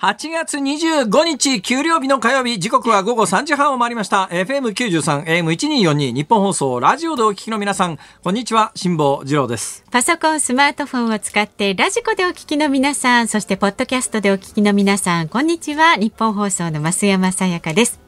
[0.00, 4.28] 8月25日、給料日の火曜日、時刻は午後3時半を回りました。
[4.30, 9.84] FM93、AM1242、日本放送、ラジオでお聞きの皆さん、こんにちは、辛坊治郎です。
[9.90, 15.96] パソコン、スマートフォンを使ってラジコでお聞きの皆さん、そしてポッドキャストでお聞きの皆さん、こんにちは。
[15.96, 18.07] 日本放送の増山さやかです。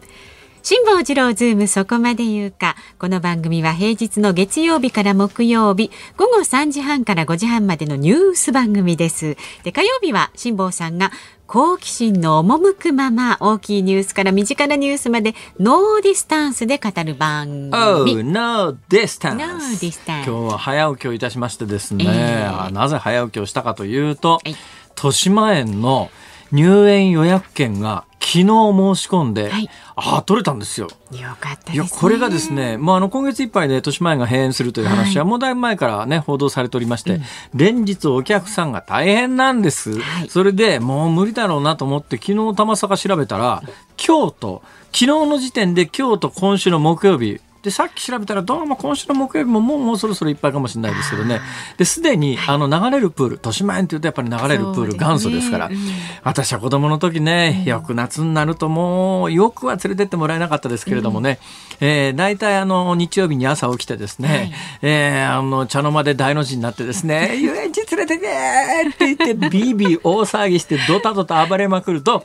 [0.62, 2.76] 辛坊治郎ズームそこまで言うか。
[2.98, 9.38] この番組は平日の月曜日から木曜日、午後3時半から5時半までのニュース番組です。
[9.64, 11.12] で、火曜日は辛坊さんが
[11.46, 17.72] 好奇心の赴くまま大きいニュースから身近なニュースまで no distance で語る番組。
[17.72, 19.34] Oh, no distance.
[19.36, 24.54] No distance 今日は早起きをいたしましてですね、ええあなぜ早起きをしたかというと、はい
[25.02, 26.10] 豊島園の
[26.52, 29.68] 入園予約券が昨日申し込んで、はい
[30.02, 30.88] あ取れたんですよ。
[31.12, 31.74] よかったですね。
[31.74, 37.20] いや、これがですね、もうあの、今月いっぱいで豊島園が閉園するという話は、もうだいぶ前からね、報道されておりまして、
[37.54, 40.00] 連日お客さんが大変なんです。
[40.00, 43.62] はいそれでもう無理だろうなと思って、昨日たまさか調べたら、
[43.98, 51.40] 京都、昨日の時点で京都今週の木曜日、で、さっき調べたら、どうも今週の木曜日ももうもうそろそろいっぱいかもしれないですけどね。
[51.76, 55.76] で、すでに、あの、流れるプール、豊島園って言うとやっぱり流れるプール、元祖ですから、うん
[56.22, 61.38] 私は子供の時ね、よく夏になるともう、よくは連れてってもらえなかったですけれどもね、
[61.80, 64.52] えー、大体あの、日曜日に朝起きてですね、はい。
[64.82, 72.22] えーあの、茶の間で大の字になってですね、 遊園地連れてけーって言って、ビービー大騒ぎして、ドタドタ暴れまくると、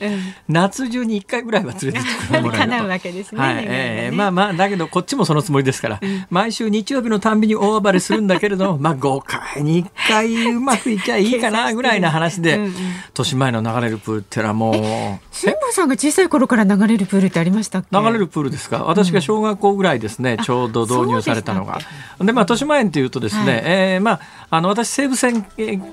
[0.47, 2.57] 夏中に1回ぐらいは連れてってもらえると。
[2.57, 3.41] 叶うわけですね。
[3.41, 3.77] はい、願いがね。
[3.77, 5.99] えーまあまあ、だけどこっちもそのつもりですから、
[6.29, 12.71] 毎週日曜日のたんびに大暴れするんだけれども、 まあ5回に1回うまくいきゃいいかなぐらいな話で、うんうん。
[12.71, 14.75] 豊島園の流れるプールってのはもう、
[15.31, 17.97] 辛坊さんが小さい頃から流れるプールってありましたっけ？
[17.97, 18.83] 流れるプールですか？
[18.85, 21.79] 私が小学校ぐらいですね、ちょうど導入されたのが。
[22.19, 23.61] でまあ豊島園っていうとですね、はい。
[23.65, 24.19] えーまあ
[24.49, 25.43] あの私西武線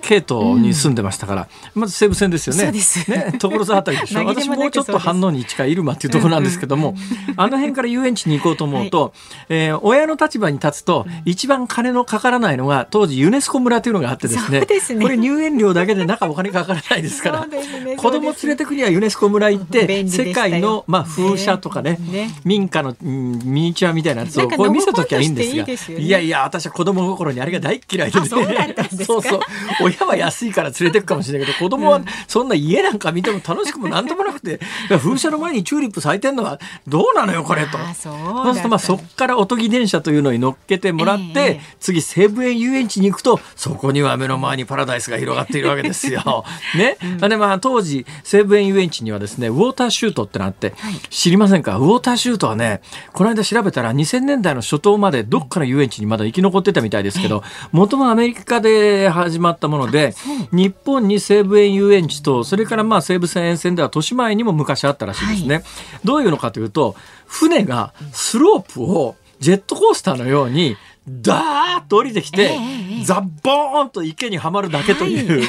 [0.03, 2.73] 系統に住んでましたから、まず西武線ですよね。
[2.73, 4.25] ね所沢あたりでしょ。
[4.25, 6.95] 私もうちょっと反応に近い入間っていうところなんですけども、
[7.37, 9.13] あの辺から遊園地に行こうと思うと、
[9.49, 15.03] えー親の立場に立つと、一番金のかからないのが当時ユネスコ村というのがあってですねすね。
[15.03, 22.31] これ入園料だけで中お金かからないですからね子供連れてくにはユネスコ村行って世界の、まあ、風車とかねね。
[22.45, 25.61] 民家の、うんミニチュアみたいなやつをこれ見せときゃいいんですが。
[25.61, 26.05] いいですよね。
[26.05, 29.05] いやいや私は子供心にあれが大っ嫌いであそうだったんですか？
[29.05, 29.41] そうそう。
[29.83, 37.79] 親は安いから連れてくかもしれないけど子供はそんな家なんか見ても楽しくもなんともなくて風車の前にチューリップ咲いてんのはどうなのよこれと。
[37.79, 41.61] あそうするとまあそっからおとぎ電車というのに乗っけてもらって、ええ。
[41.81, 46.45] 次西武園遊園地に行くとそこには目の前にパラダイスが広がっているわけですよ。
[46.77, 46.97] ね、
[47.29, 50.75] でまあ当時西武園遊園地にはですねウォーターシュートってのあって、
[51.11, 51.77] 知りませんか？
[51.79, 52.81] ウォーターシュートはね
[53.13, 57.43] この間調べたら2000年代の初頭までどっかの遊園地にまだ生き残ってたみたいですけど
[57.73, 60.15] 元もアメリカで始まったもので
[60.53, 65.63] 日本に西武園遊園地とそれからまあ西武線沿線では豊島園にも昔あったらしいですね。
[66.05, 66.95] どういうのかというと
[67.27, 70.77] 船がスロープをジェットコースターのように
[71.09, 72.57] ダーッと降りてきて、
[73.05, 75.49] ザッボーンと池にはまるだけという、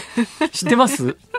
[0.52, 1.16] 知ってます？
[1.32, 1.33] え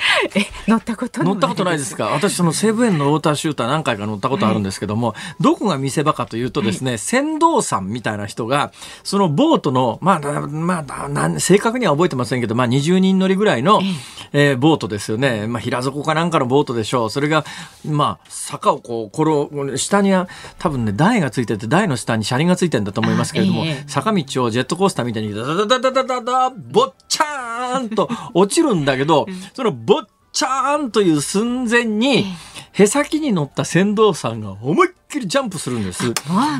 [0.34, 2.06] え乗ったことない乗ったことないですか？
[2.06, 8.72] 私そのセブンのウォーターシューター何回か乗ったことあるんですけども、はい、どこが見せ場かというとですね、はい、船頭さんみたいな人が
[9.04, 10.84] そのボートのまあ、ま
[11.14, 13.86] あ、正確には覚えてませんけど、まあ、20人乗りぐらいの、はい、
[14.32, 17.10] えー、ボートですよね、まあ、平底かなんかのボートでしょう。
[17.10, 17.44] それが、
[17.84, 20.28] まあ、坂をこう転下には
[20.58, 27.49] 多分ね台がついてて台の下に車輪がついてるんだと思いますけれども、坂道をジェットコースターみたいにダダダダダダダボッチャーン
[27.90, 32.24] と落ちるんだけど、そのボッチャーンという寸前に、
[32.72, 36.14] へさきに乗った船頭さんが思いっきりジャンプするんです。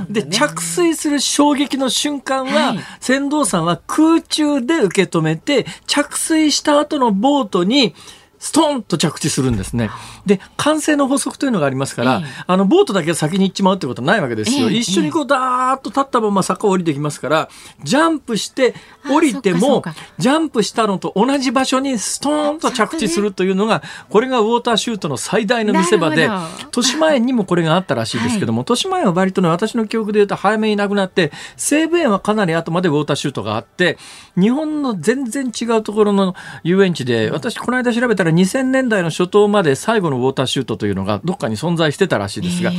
[0.08, 2.80] で、着水する衝撃の瞬間は、はい。
[3.00, 7.94] 船頭さんは空中で受け止めて、着水した後のボートに、
[8.40, 9.90] ストンと着地するんですね。
[10.24, 14.70] で、慣性の法則というのがありますから、ええ、あの、ボートだけが先に行っちまうってことはないわけですよ。
[14.70, 17.48] え、一緒にこう、ダーッと立ったまま坂を降りてきますから、
[17.84, 18.74] ジャンプして
[19.10, 19.84] 降りても、
[20.18, 33.98] ジャンプしたのと同じ場所にストーンと着地するというのが、これがウォーターシュートの最大の見せ場で、豊島園にもこれがあったらしいですけども、はい、豊島園は割とね、私の記憶で言うと早めになくなって、西武園はかなり後までウォーターシュートがあって、
[34.40, 42.72] 日本の全然違うところの遊園地で、私この間調べたら2000年代の初頭まで最後のウォーターシュートというのがどっかに存在してたらしいですが、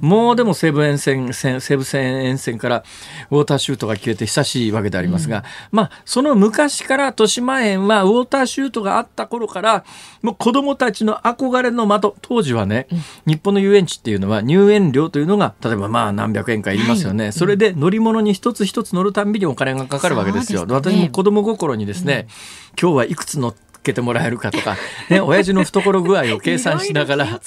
[0.00, 2.84] もうでも西武沿線西武線沿線から
[3.30, 9.84] ウォーターシュートが消えて久しいわけでありますが、うん、まあその昔から豊島園はウォーターシュートがあった頃から
[10.22, 20.60] もう子供たちの憧れの的当時はね、うん、日本の遊園地っていうのは入園料というのが例えばまあ何百円かいりますよね、はい、それで乗り物に一つ一つ乗るたんびにお金がかかるわけですよ。
[20.60, 24.76] すね、私も子供心にですね、うん、今日はいくつ乗ってけてもらえるかとか、
[25.08, 27.40] ね、親父の懐具合を計算しながら、 ね、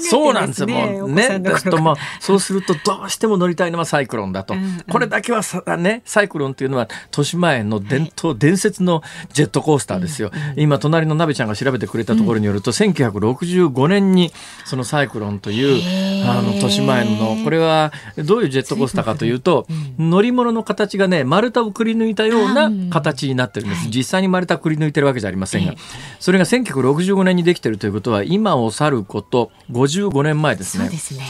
[0.00, 1.40] そうなんですよ、もうね。
[1.70, 4.54] とまあ、そうするとどうしても乗りたいのはサイクロンだと。
[4.54, 9.02] うんうん、これだけはさ、ね、サイクロンっていうのは、豊島園の伝統、はい、伝説の
[9.32, 10.30] ジェットコースターですよ。
[10.34, 14.32] うんうん、今、隣の鍋ちゃんが調べてくれたところによると、うん、1965年に、
[14.64, 19.66] そのサイクロンという、あの、豊島園の、これは、どういうジェットコースターかというと、
[19.98, 23.88] うん、乗り物の形がね、丸太をくり抜いたような形になってるんです。
[23.88, 25.73] 実際に丸太くり抜いてるわけじゃありませんが。
[26.20, 30.84] それが1965年にできてるということは今を去ること55年前ですね。
[30.84, 31.24] そうですね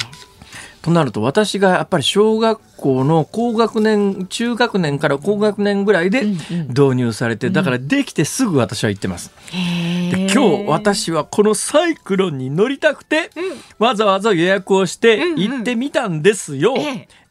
[0.85, 9.33] となると私がやっぱり小学校の高学年中学年から高学年ぐらいで導入されて、だからできてすぐ私は行ってます。
[9.51, 13.31] で今日私はこのサイクロンに乗りたくて、
[13.79, 16.75] わざわざ予約をして行ってみたんですよ。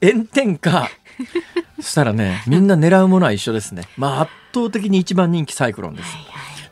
[0.01, 0.89] 炎天下
[1.75, 3.83] そしたらねみんな狙うものは一緒ですね。
[3.97, 6.09] まあ圧倒的に一番人気サイクロンです。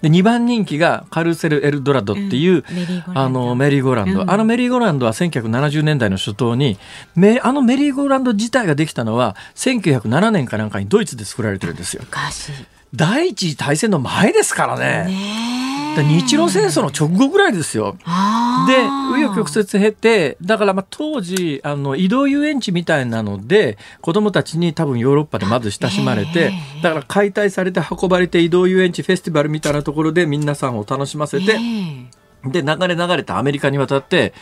[0.02, 2.64] で2番人気がカルセル・エルドラドっていう、
[3.08, 6.78] うん、あのメリーゴーランド、うん、あのメリーゴーランドは1970年代の初頭に
[7.42, 12.04] あのメリーゴーランド自体ができたのは1907年かなんかにドイツで作られてるんですよ。
[12.94, 15.06] 第一次大戦の前ですからね。
[15.06, 17.98] ね日露戦争の直後ぐらいですよ。
[18.02, 26.52] で紆余曲折経てだからまあ当時あの移動遊園地みたいなので子供たちに多分ヨーロッパでまず親しまれて
[26.82, 31.58] だから解体されて運ばれて移動遊園地フェスティバルみたいなところで皆さんを楽しませて
[32.46, 34.34] で流れ流れてアメリカに渡って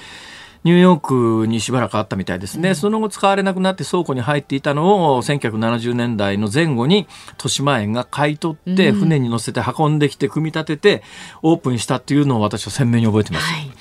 [0.63, 11.03] ニューヨークにしばらくあったみたいですね、うん、その後使われなくなって倉庫に入っていたのを1970年代の前後に豊島園が買い取って船に乗せて運んできて組み立てて
[11.41, 13.71] オープンしたっていうのを私は鮮明に覚えてます、はい、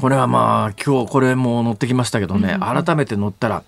[0.00, 3.62] これはまあ今日これも乗ってきましたけどね、うん、改めて乗ったら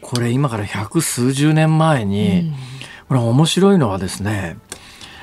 [0.00, 2.54] これ今から百数十年前に、うん、
[3.08, 4.56] これ面白いのはですね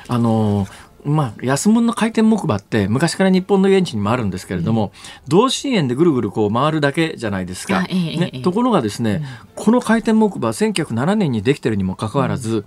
[0.07, 0.67] あの
[1.03, 4.91] まあ、安物の回転木馬って昔から日本の遊園地にもあるんですけれども、うん、
[5.27, 7.83] 同心円でぐるぐるこう回るだけじゃないですか。
[7.83, 9.23] ね、ところがですね、
[9.55, 12.65] うん、この回転木馬1907年にできてるにもかかわらず、うん、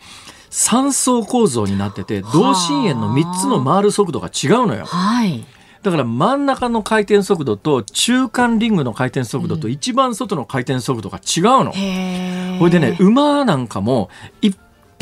[0.51, 4.85] 3層構造になってて同心円の3つの回る速度が違うのよ。
[4.87, 5.45] はい
[5.85, 12.59] だから真ん中の回転速度と中間リングの回転速度と一番外の回転速度が違うの。
[12.59, 14.09] ほいでね馬なんかも
[14.41, 14.57] 一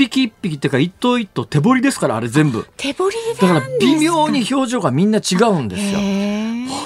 [0.09, 2.67] 匹一匹っていうか一頭一頭手彫りですからあれ全部。
[2.77, 5.99] 手彫りだから微妙に表情がみんな違うんですよ。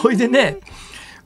[0.03, 0.59] ほいでね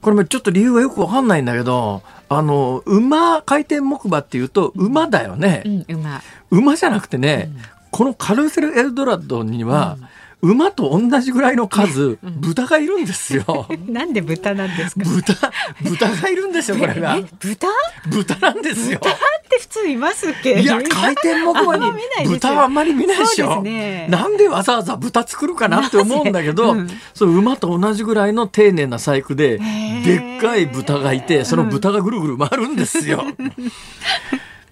[0.01, 6.23] これもちょっと理由がよくわかんないんだけどあの馬回転木馬っていうと馬だよね、うん、馬。
[6.51, 10.09] 馬じゃなくてね、うん、このカルセル・エルドラドには、うん
[10.43, 13.67] 馬と同じぐらいの数、豚がいるんですよ。
[13.87, 15.05] なんで豚なんですか？
[15.05, 15.53] 豚、
[15.83, 17.19] 豚がいるんですよ、これが。
[17.39, 17.69] 豚？
[18.09, 18.99] 豚なんですよ。
[19.03, 19.13] 豚っ
[19.49, 20.61] て普通いますっけ？
[20.61, 21.93] いや、回転木馬に。
[22.27, 23.63] 豚はあんまり見ないでしょ。
[23.63, 29.59] ね、なんでわざわざ豚作るかなって思うんだけど、うん、そう馬と同じぐらいの丁寧な細工で、
[30.05, 33.25] でっかい豚がいて、その豚がぐるぐる回るんですよ。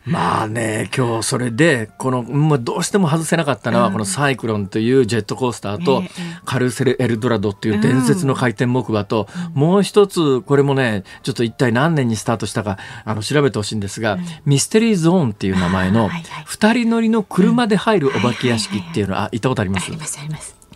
[0.09, 6.03] まあね今日それでこの、まあ、どうしても外せなかったのは、このサイクロンというジェットコースターと、
[6.45, 19.91] カルセル・エルドラドっていう伝説の回転木馬と、もう一つこれもねちょっと一体何年にスタートしたかあの調べてほしいんですが、ミステリーゾーンっていう名前の2人乗りの車で入るお化け屋敷っていうのは、あ行ったことあります？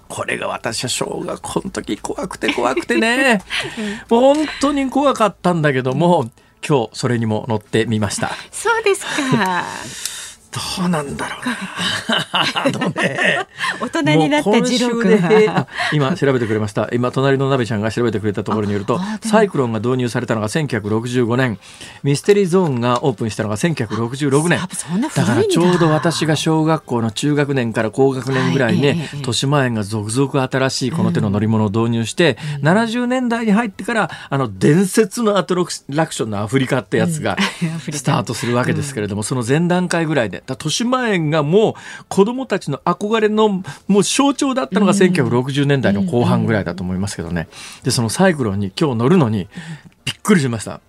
[0.08, 3.40] これが私は小学校の時怖くて怖くてね。
[4.10, 6.30] 本当に怖かったんだけども
[6.66, 8.30] 今日それにも乗ってみました。
[8.52, 9.64] そうですか。
[10.52, 11.42] どうなんだろう。
[13.02, 13.46] ね、
[13.80, 15.66] 大人になった次郎君は。
[15.66, 16.88] あ今調べてくれました。
[16.92, 21.58] 今隣の鍋ちゃんが調べてくれたところによるとサイクロンが導入されたのが1965年、
[22.02, 24.60] ミステリーゾーンがオープンしたのが1966年。
[24.60, 25.24] だ。
[25.24, 29.16] からちょうど私が小学校の中学年から高学年ぐらいね、はいええええ。
[29.18, 37.36] 豊島園が続々新しいこの手の乗り物を導入して、70年代に入ってからあの伝説のアトラクションのアフリカってやつが
[37.90, 41.74] スタートするわけですけれども、その前段階ぐらいでだから豊島園がもう
[42.08, 47.48] 子供たちの憧れのもう象徴だったのが1960年代の後半ぐらいだと思いますけどね。
[47.82, 49.48] でそのサイクロンに今日乗るのに
[50.04, 50.80] びっくりしました。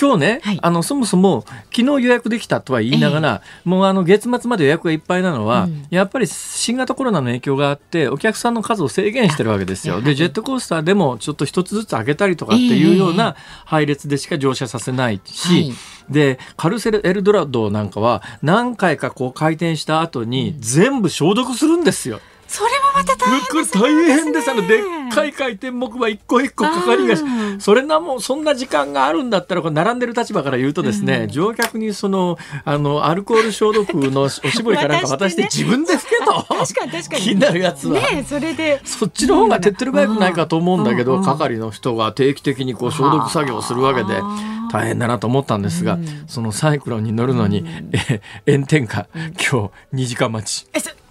[0.00, 0.58] 今日ね、はい。
[0.60, 5.86] あのそもそも昨日予約できたとは言いながら、もうあの月末まで予約がいっぱいなのは、うん。
[5.90, 9.96] やっぱり新型コロナの影響があってお客さんの数を制限してるわけですよ。
[9.96, 15.72] あでジェットコースターでもちょっと一つずつ開けたりとかっていうような配列でしか乗車させないし、はい。
[16.10, 22.20] でカルセルエルドラドなんかは何回かこう回転した後に全部消毒するんですよ。
[22.48, 27.16] それもまた大変これ大変ですあのでっかい回転木馬一個一個かかりが
[27.58, 36.46] それなもんそんな時間があるんだったらこれ並んでる立場から言うとですね、乗客にそのあのアルコール消毒のおしぼりかなんか渡して 自分で拭けと。
[36.48, 36.92] 確かに。
[36.92, 37.94] 確かに気になるやつは。
[37.94, 38.80] ねえそれで。
[38.84, 41.18] そっちの方が手っ取り早くないかと思うんだけど、うん。
[41.20, 46.24] うん係の人が定期的にこう消毒作業をするわけではあ大変だなと思ったんですが、うん。
[46.26, 50.66] そのサイクロンに乗るのに、え炎天下、今日2時間待ち。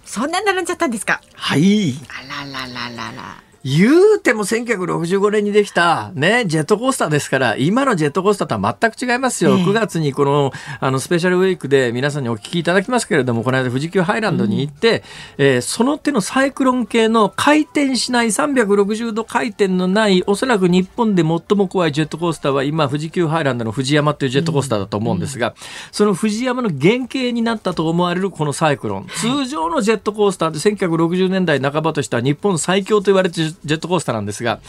[0.06, 1.20] えそそんなに並んじゃったんですか？
[1.34, 1.94] はい。
[2.08, 3.36] あららららら
[3.68, 9.56] 言うても1965年にできたね、ジェットコースターですから、今のジェットコースターとは全く違いますよ。
[9.56, 15.02] ええ9月にこの、あの、スペシャルウィークで皆さんにお聞きいただきますけれども、この間富士急ハイランドに行って、
[15.36, 25.56] えーその手のサイクロン系の回転しない360度回転のない、おそらく日本で最も怖いジェットコースターは今、富士急ハイランドの富士山っていうジェットコースターだと思うんですが、
[25.90, 29.08] その富士山の原型になったと思われるこのサイクロン。
[29.08, 34.60] 通常のジェットコースターで1960年代半ばとした日本最強と言われているジェットコースターなんですが、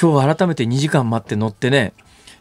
[0.00, 1.92] 今日改めて2時間待って乗ってね、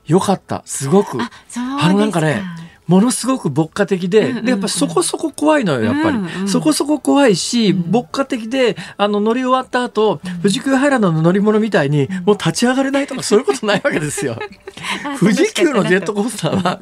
[0.06, 0.64] よかった。
[0.66, 1.22] すごく。
[1.22, 2.42] あそうですあのなんかね、
[2.88, 6.18] ものすごく牧歌的で、で、やっぱそこそこ怖いのよ、やっぱり。
[6.18, 6.48] うんうん。
[6.48, 14.38] そこそこ怖いし、牧歌的で、あの、乗り終わった後、富士急ハイランドの乗り物みたいに、もう立ち上がれないとか、そういうことないわけですよ。
[15.04, 16.80] あ富士急のジェットコースターは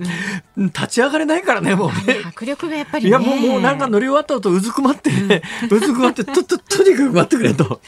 [0.57, 2.21] うん、立ち上がれないからね、もうね。
[2.25, 3.09] 迫力がやっぱりね。
[3.09, 7.65] いや、もう、もうなんか乗り終わった後、うずくまってね、うずくまって、と、と、とにかく待ってくれと。
[7.65, 7.79] と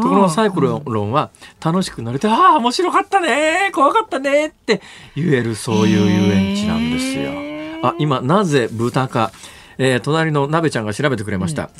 [0.00, 1.30] ころがサイクロンは
[1.62, 4.80] 楽しく乗れて、ああ、面白かったね、怖かったねって
[5.16, 7.54] 言える、そういう遊園地なんですよ
[7.88, 9.32] あ、今、なぜ豚か。
[9.78, 11.70] えー隣の鍋ちゃんが調べてくれました、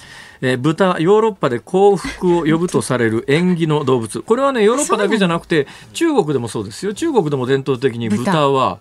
[0.44, 4.20] えー豚ヨーロッパで幸福を呼ぶとされる縁起の動物。
[4.20, 6.92] これはねヨーロッパだけじゃなくて中国でもそうですよ。
[6.92, 8.50] 中国でも伝統的に豚。
[8.50, 8.78] は。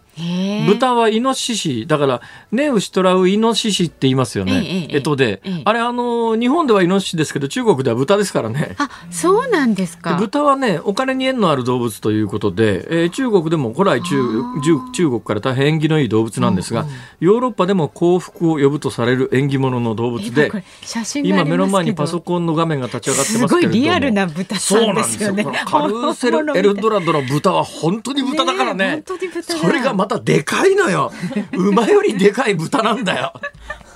[0.67, 5.61] 豚はイノシシだからね牛とらうイノシシって言いますよね、えとで、ええ。
[5.65, 8.75] あれあの日本ではイノシシですけど中国では豚ですからね。
[8.77, 14.15] あそうなんですでか豚はねお金に縁のある動物ということで、えー中国でも古来中
[14.63, 16.85] 中中国から大変縁起のいい動物なんですが、
[17.19, 20.51] ヨーロッパでも幸福を呼ぶとされる縁起物の動物で
[20.81, 23.73] 写真が目の前にパソコンの画面が立ち上がってすますけれども。
[23.73, 25.31] ごいリアルな豚さそうんですよ。
[25.33, 28.85] ねよカルセルエルドラドの豚は本当に豚だからね。
[28.85, 31.11] ねえ本当に豚だそれがまたでかいのよ。
[31.53, 33.33] 馬よりでかい豚なんだよ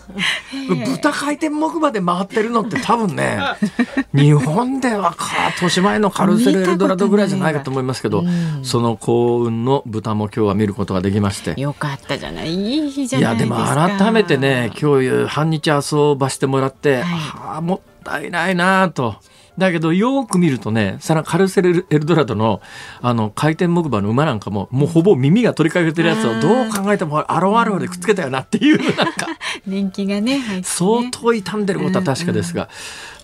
[0.86, 3.40] 豚回転木馬で回ってるのって多分ね
[4.14, 5.26] 日本ではか
[5.60, 11.60] 年前のカルセルエルドラドぐらいじゃないかと思いますけど、うんその幸運の豚も今日は見ることができまして。
[11.60, 12.54] よかったじゃない。
[12.54, 17.04] いい日じゃいないでやですもか改めてね今日半日遊ばしてもらって、はい。
[17.04, 19.16] はあもったいないなと。
[19.58, 22.62] だけどよく見るとねさらカルセルエルドラドの
[23.02, 29.28] あの回転木馬の馬なんかももうほぼ耳が取りかけてるやつをどう考えてもアロアロでくっつけたよなっていうなんか。
[29.66, 30.62] 年季がねね。
[30.64, 32.70] 相当傷んでることは確かですが、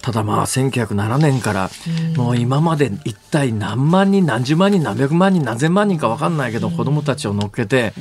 [0.04, 1.70] ただまあ1907年から
[2.18, 7.94] もう今まで一体何万人何十万人何百万人何千万人か分かんないけど子供たちを乗っけて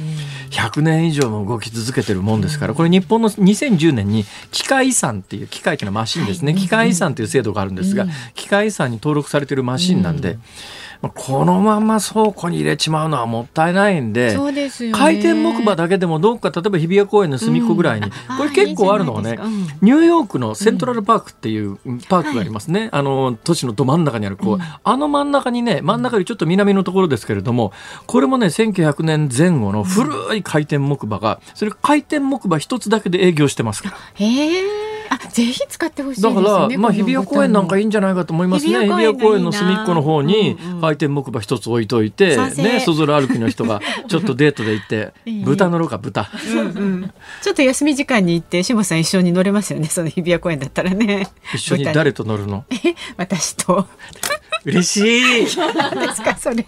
[0.51, 6.55] 100年以上も動き続けてるもんですからこれ日本の2010年に機械遺産っていう機械っていうのはマシンですね。
[6.55, 14.31] 機械遺産という制度があるんですが機械遺産に登録されてるマシンなんでまあこのまま倉庫に入れちまうのはもったいないんで。
[14.31, 14.99] そうですよね。
[14.99, 18.37] 回転木馬だけでもどっか例えば日比谷公園の隅っこぐらいに、うん。
[18.37, 19.79] これ結構あるのはねあいいじゃないですか。
[19.83, 21.77] ニューヨークのセントラルパークっていう
[22.09, 27.73] パークがありますね、あの都市のど真ん中にあるこう、あの真ん中にね真ん中よりちょっと南のところですけれども
[28.07, 33.97] これもね1900年前後の古い回転木馬がそれ回転木馬一つだけで営業してますから。
[34.15, 38.73] へえあぜひ使ってほしい、ね、だからまあ日比谷公園なんかいいんじゃないかと思いますね。
[38.73, 45.13] 日比谷公園の隅っこの方に回転木馬一つ置いといて、うんうん、ねそぞろ歩きの人が ちょっとデートで行って
[45.45, 51.29] 豚乗ろうか豚、うんうん、ちょっと休み時間に行って下さん一緒に乗れますよねその日比谷公園だったらね。
[51.55, 52.65] 一緒に誰と乗るの？
[53.17, 53.87] 私と。
[54.65, 55.47] 嬉しい。
[55.75, 56.67] 何ですかそれ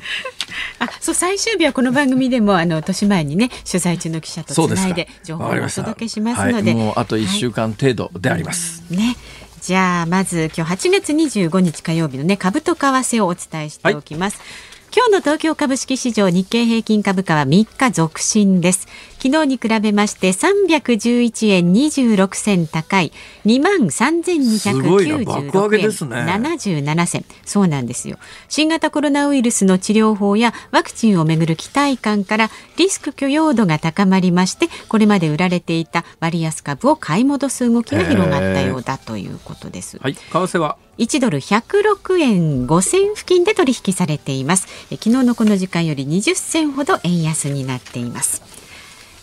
[0.78, 8.82] あそう最終日はこの番組でもあの年前にね取材中の記者とつないで情報をお届けしますので、はい、もうあと1週間程度であります。
[8.88, 9.16] はい、ね
[9.60, 14.38] じゃあまず今日8月25日火曜日のね株と為替をお伝えしておきます。
[14.38, 14.46] はい
[14.92, 18.88] 今日の東京株式市場日経平均株価は3日続伸です。
[19.22, 23.12] 昨日に比べまして311円26銭高い
[23.44, 27.24] 2万3296円77銭。
[27.44, 28.16] そうなんですよ。
[28.48, 39.98] 新型コロナウイルスの治療法やワクチンをめぐる期待感からリスク許容度が高まりましてこれまで売られていた割安株を買い戻す動きが広がったようだということです。
[39.98, 44.66] はい為替は？1ドル106円5銭付近で取引されています。
[44.88, 48.59] 昨日のこの時間より20銭ほど円安になっています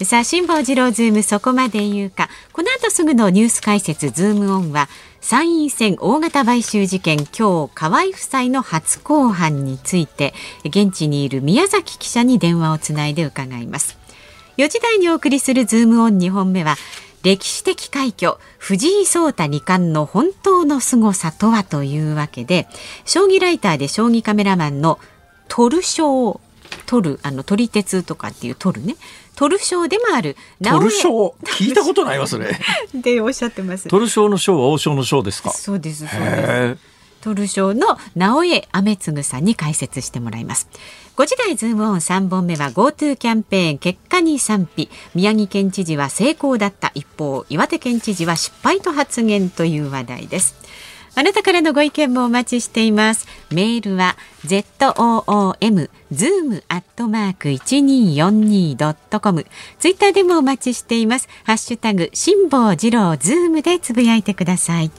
[0.04, 2.30] さあ辛坊治郎ズームそこまで言うか。
[2.54, 4.90] この後すぐのニュース解説ズームオンは
[5.22, 10.36] 参院選大型買収事件今日河井夫妻の初公判について
[10.66, 13.98] 現地にいる宮崎記者に電話をつないで伺います。
[14.58, 16.76] 4時台にお送りするズームオン2本目は
[17.24, 22.68] 歴史的快挙藤井聡太二冠の本当の凄さとはというわけで
[23.04, 25.00] 将棋ライターで将棋カメラマンの
[25.48, 26.40] トル賞
[26.86, 28.96] 取るあの撮り鉄とかっていう取るね。
[29.36, 30.36] トル賞でもある。
[30.64, 32.58] トル賞聞いたことないわそれ。
[32.94, 33.88] でおっしゃってます。
[33.88, 35.52] トル賞の賞は王将の賞ですか？
[35.52, 36.98] そうですそうです。
[37.22, 40.68] トル賞の直江雨次さんに解説してもらいます。
[41.18, 44.88] 5時台ズームオン3本目は GoTo キャンペーン結果に賛否。
[45.16, 50.56] 宮城県知事は成功だった一方岩手県知事は失敗と発言という話題です
[51.18, 53.26] あなたからのご意見もお待ちしています。
[53.50, 59.48] メールは z o o m zoom アットマーク一二四二ドットコム。
[59.80, 61.28] ツイッターでもお待ちしています。
[61.44, 64.92] ハッシュタグ辛坊治郎ズームでつぶやいてください。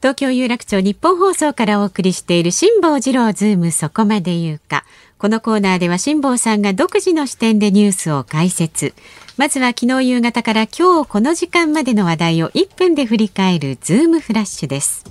[0.00, 4.84] 東京有楽町日本放送からお送りしている辛坊治郎ズームそこまで言うか。
[5.16, 8.94] このコーナーでは辛坊さんが独自の視点でニュースを解説。
[9.38, 15.04] まずは昨日夕方から今日この時間までの話題を1分で振り返るズームフラッシュです。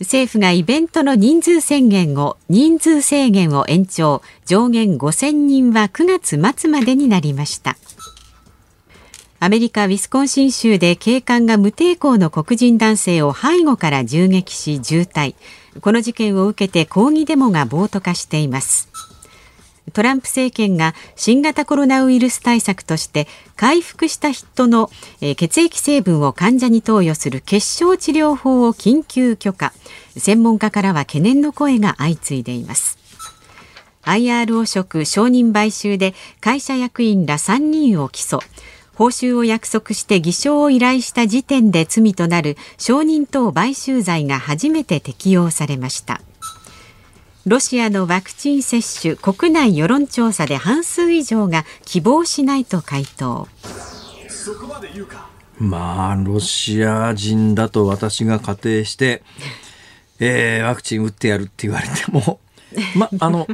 [0.00, 4.22] 政府がイベントの人数宣言を人数制限を延長。
[4.46, 7.76] 上限5000人は9月末までになりました。
[9.40, 15.36] アメリカ・ウィスコンシン州で警官が無抵抗の黒人男性を背後から銃撃し重体
[15.80, 18.88] この事件を受けて抗議デモが暴徒化しています。
[19.92, 23.26] トランプ政権が新型コロナウイルス対策として
[23.56, 24.90] 回復した人の
[25.20, 29.72] 血液成分を患者に投与する結晶治療法を緊急許可。
[30.16, 32.98] 専門家からは懸念の声が相次いでいます。
[34.02, 38.40] IRO 職承認買収で会社役員ら3人を起訴。
[38.94, 46.20] 報酬を約束して偽証を依頼した時点で罪となる承認等買収罪が初めて適用されました。
[47.48, 53.48] ロシアのワクチン接種国内世論調査で半数以上が希望しないと回答。
[55.58, 59.22] まあロシア人だと私が仮定して、
[60.20, 62.38] えー、ワクチン打ってやるって言われても
[62.94, 63.48] まあの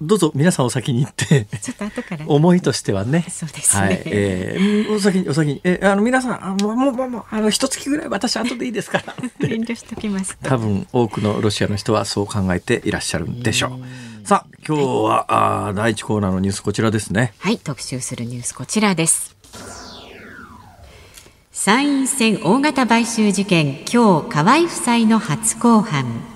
[0.00, 2.24] どうぞ皆さんお先に行ってちょっと後から。
[2.26, 3.24] 思いとしてはね。
[3.28, 9.14] そうですね、はい、えー、お先にお先にえあの皆さんあもうもうもうあの一月ぐらい私後でいいですから
[9.48, 14.26] 遠慮しときます多分多くのロシアの人はそう考えていらっしゃるんでしょう。
[14.26, 15.24] さあ今日は、はい、
[15.68, 17.34] あ第一コーナーのニュースこちらですね。
[17.38, 19.34] はい特集するニュースこちらです。
[21.50, 26.31] 参院選大型買収事件今日河合夫妻の初公判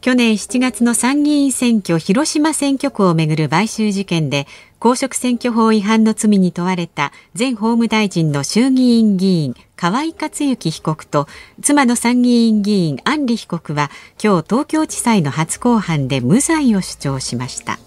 [0.00, 4.46] 去年7月の参議院選挙広島選挙区をめぐる買収事件で
[4.78, 11.28] 公職選挙法違反の罪に問われた前法務大臣の衆議院議員河井克行被告と
[11.60, 13.90] 妻の参議院議員安里被告は
[14.22, 17.78] 今日東京地裁の初公判で無罪を主張しました。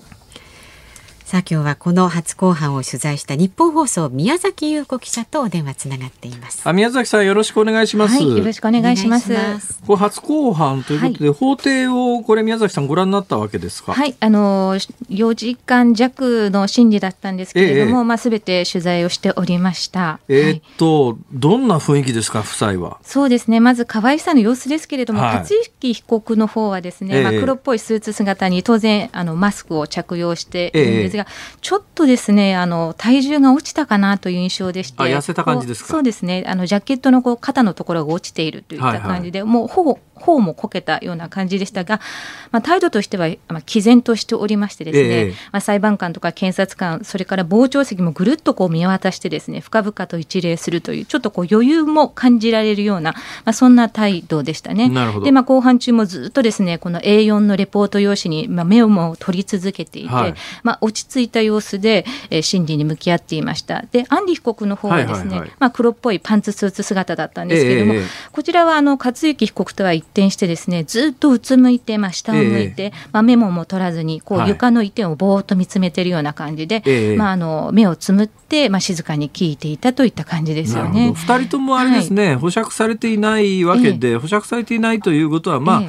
[1.34, 6.62] さあ今日はこの初公判を取材した日本放送宮崎優子記者とお電話つながっています。
[6.64, 9.34] あ宮崎さんよろしくお願いします、はい、よろしくお願いします。
[9.88, 13.94] これ初公判ということで、はい、法廷をこれ宮崎さんご覧になったわけですか？
[13.94, 20.20] はいあの4時間弱の審理だったんですけれども、ええ、まあすべて取材をしておりました。
[20.28, 23.00] えー、っと、はい、どんな雰囲気ですか夫妻は？
[23.02, 23.60] そうですね。
[23.60, 31.23] まず可愛さの様子ですけれども、はい、克行被告の方はですね、え、まあ黒っぽいスーツ姿に当然あのマスクを着用しているんですが、
[31.62, 35.90] ちょっとですねあの体重が落ちたかなという印象でして痩せた感じですか？
[35.90, 39.50] そうですねあのジャケットのこう肩のところが落ちているといった感じで、はい。
[39.50, 42.00] はい、もうほぼ方もこけたような感じでしたが、
[42.52, 53.12] まあ、態度としては、まあ、毅然としておりましてですね、えまあ、裁判官とか検察官それから傍聴席もぐるっとこう見渡してですね深々と一礼するというちょっとこう余裕も感じられるような、
[53.46, 54.90] まあ、そんな態度でしたね。
[55.24, 63.84] で、まあ、後半中もずっとですねこの A4 のレポート用紙に、まあ、目をも取り続けていて、はい、まあ、落ち着いた様子で、えー、審理に向き合っていました。
[63.92, 68.04] でアンリ被告の方はですね、まあ、黒っぽいパンツスーツ姿だったんですけれども、え。
[68.32, 81.14] こちらはあの克行被告とは一転してですねずっとうつむいて、まあ、下を向いて、えー、まあ、メモも取らずにこう床の一点をぼーっと見つめてるような感じで、えー、まあ、あの目をつむって、まあ、静かに聞いていたといった感じですよね。
[81.16, 85.84] 2人ともあれですね、はい、保釈されていないわけで、えー、保釈されていないということは、まあ、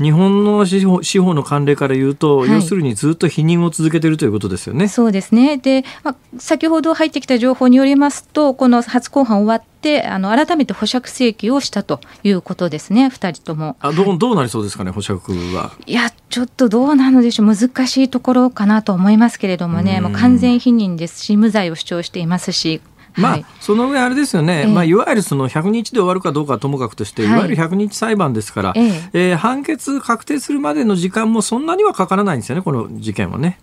[0.00, 0.78] 日本の司
[1.18, 4.86] 法の慣例から言うと、はい、要するにずっと否認を続けているということですよね。
[4.86, 5.58] そうですね。
[5.58, 13.76] で、まあ、先ほど入ってきた情報によりますと、この初公判終わって、あの改めて保釈請求をしたということですね、2人とも。
[13.80, 15.72] あどうどうなりそうですかね、保釈は。
[15.86, 22.80] いや、ちょっとどうなのでしょう、難しいところかなと思いますけれどもね、もう完全否認ですし、無罪を主張していますし、
[23.16, 33.58] まあ、その上あれですよね、えー、まあ、いわゆるその100日で終わるかどうかともかくとして、い、わゆる100日裁判ですから、えー、えー、判決確定するまでの時間もそんなにはかからないんですよね、この事件はね。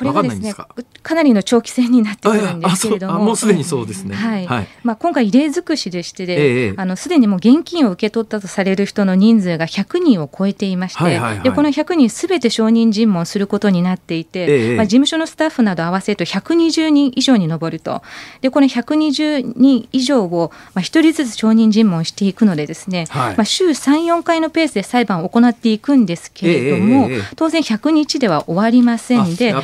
[0.00, 0.54] これがですね
[1.02, 3.20] かなりの長期戦になってくるんですけれども。
[3.20, 18.02] もうすでにそうですね、はい、はい、まあ、今回異例尽くしでしてで、ええ、すでにもう現金を受け取ったとされる人の人数が100人を超えていまして、でこの100人すべて証人尋問することになっていて、え、まあ、事務所のスタッフなど合わせると120人以上に上ると。
[18.40, 29.54] でこの120人以上を、まあ、1人ずつ証人尋問していくのでですね、はい、まあ、週3、4回のペースで裁判を行っていくんですけれども、当然100日では終わりませんで。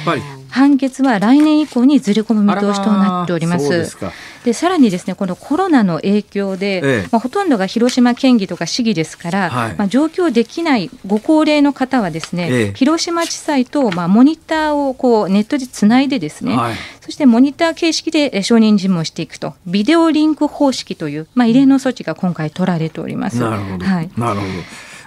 [0.48, 3.96] 判決は来年以降にずれ込む見通しとなっております。
[4.44, 23.40] でさらにですねこのコロナの影響で、ええ、まあ、ほとんどが広島県議とか市議ですから、はい、まあ、上京できないご高齢の方はですね、え、広島地裁と、まあ、モニターをこうネットでつないでですね、はい、そしてモニター形式で承認尋問していくとビデオリンク方式という、まあ、異例の措置が今回取られております。
[23.40, 24.52] なるほど、はい、なるほど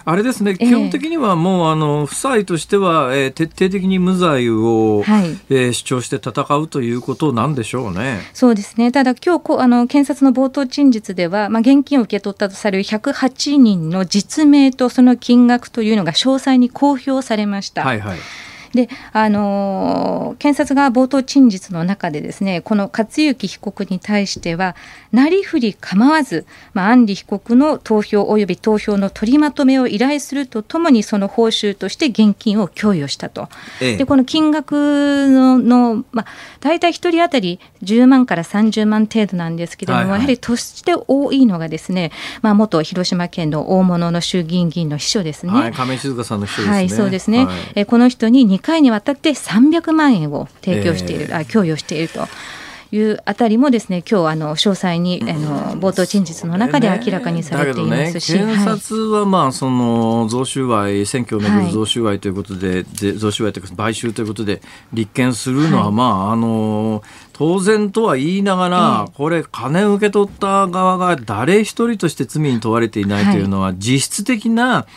[0.06, 8.22] あれですね、基本的にはもう、あの夫妻としては、えー、徹底的に無罪を、はい、えー、主張して戦うということなんでしょうね。
[8.34, 8.92] そうですね。
[8.92, 17.84] ただ今日こあの検察の冒頭陳述では、まあ、現金を受け取ったとされる108人の実名とその金額というのが詳細に公表されました。
[17.84, 18.20] はいはい
[18.74, 24.76] であの検察が冒頭陳述の中でですねこの克行被告に対しては
[25.12, 33.50] なりふり構わず、まあ、安里被告の投票及び投票の取りまとめを依頼するとともにその報酬として現金を供与したと。
[33.82, 36.26] ええ、でこの金額のの、まあ、
[36.60, 45.52] 大体1人当たり10万から30万程度なんですけれども、はいはい、やはりとして多いのがですね、まあ、元広島県の大物の衆議院議員の秘書ですね。
[45.52, 46.76] はい、亀静香さんの秘書ですね。
[46.76, 47.46] はい、そうですね。
[47.46, 52.28] はい、えこの人に2回にわたって300万円を提供している、えー、あ供与していると。
[52.92, 74.88] いうあたりもですね今日あの詳細にあの冒頭陳述の中で明らかにされていますし、ね、検察はまあその贈収賄選挙をめぐる贈収賄ということで、はい、贈収賄というか買収ということで立件するのは、まああの当然とは言いながら、えこれ金を受け取った側が誰一人として罪に問われていないというのは、実質的な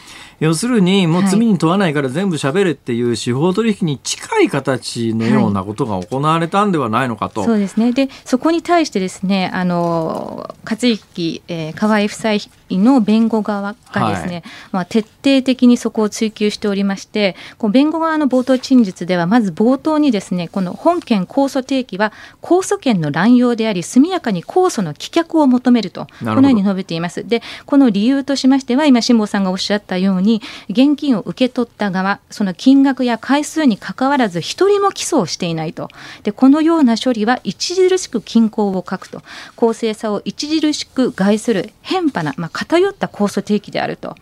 [0.42, 7.42] 要するにもう罪に問わないから全部喋れっていう司法取引に近い形のようなことが行われたんではないのかと。
[7.42, 12.32] はい、そうですねでそこに対してですねあの克行、えー、河合夫妻
[12.70, 27.26] の弁護側がですね、はい、まあ、徹底的にそこを追及しておりましてこう弁護側の冒頭陳述ではまず冒頭にですねこの本件控訴提起は控訴権の乱用であり速やかに控訴の棄却を求めるとこのように述べています。
[27.28, 35.88] でこの理由としましては今辛坊さんがおっしゃったようにに現金を受け取った側その金額や回数にかかわらず一人も起訴をしていないと
[36.22, 39.22] でこのような処理は著しく均衡を欠くと
[39.56, 44.16] 公正さを著しく害する変派な、まあ、偏った控訴提起であると。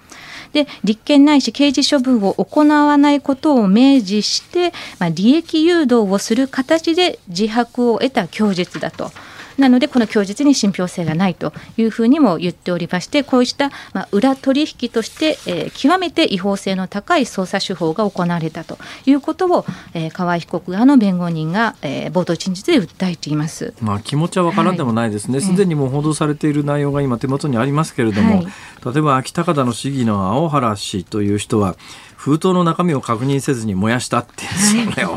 [0.53, 9.12] で立件ないし刑事処分を行わないことを明示して、まあ、利益誘導をする形で自白を得た供述だと。
[9.61, 25.40] なのでこの供述に信憑性がないというふうにも言っておりましてこうした、まあ、裏取引として、えー、極めて違法性の高い捜査手法が行われたということを、えー、河合被告側の弁護人が、えー、冒頭陳述で訴えています、まあ、気持ちは分からんでもないですね。
[25.40, 28.46] すで、はい、にもう報道されている内容が今手元にありますけれども、はい、
[28.85, 31.77] 例えば秋高田の市議の青原氏という人は
[32.20, 35.16] 封筒の中身を確認せずに燃やしたってそれを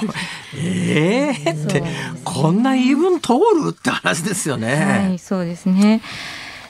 [0.55, 1.83] ええって、
[2.23, 3.71] こんな言い分通る？
[3.71, 4.75] って話ですよね。
[5.09, 6.01] はい、そうですね。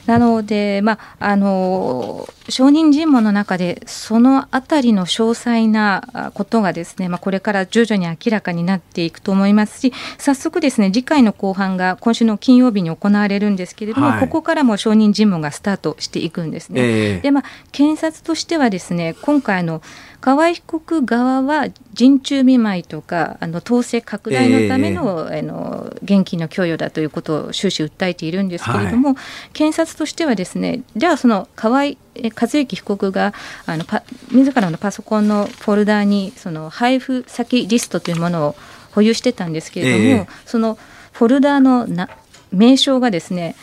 [0.06, 16.80] なので、まあ、あの証人尋問の中でそのあたりの詳細なことがですね、まあ、これから徐々に明らかになっていくと思いますし早速ですね次回の公判が今週の金曜日に行われるんですけれども、はい、ここからも証人尋問がスタートしていくんですね。
[16.80, 19.80] えー、でまあ、検察としてはですね今回の
[20.20, 29.16] 河合被告側は人中見舞いとかあの統制拡大のためのえー、あの現金の供与だということを終始訴えているんですけれども、はい、
[29.52, 31.96] 検察としてはですねじゃあその河合
[32.34, 33.34] 和幸被告が
[33.66, 38.56] あのパ自らのパソコンのフォルダーにその配布先リストというものを
[38.92, 40.78] 保有してたんですけれども、えー、その
[41.12, 42.08] フォルダーのな
[42.52, 43.56] 名称がですね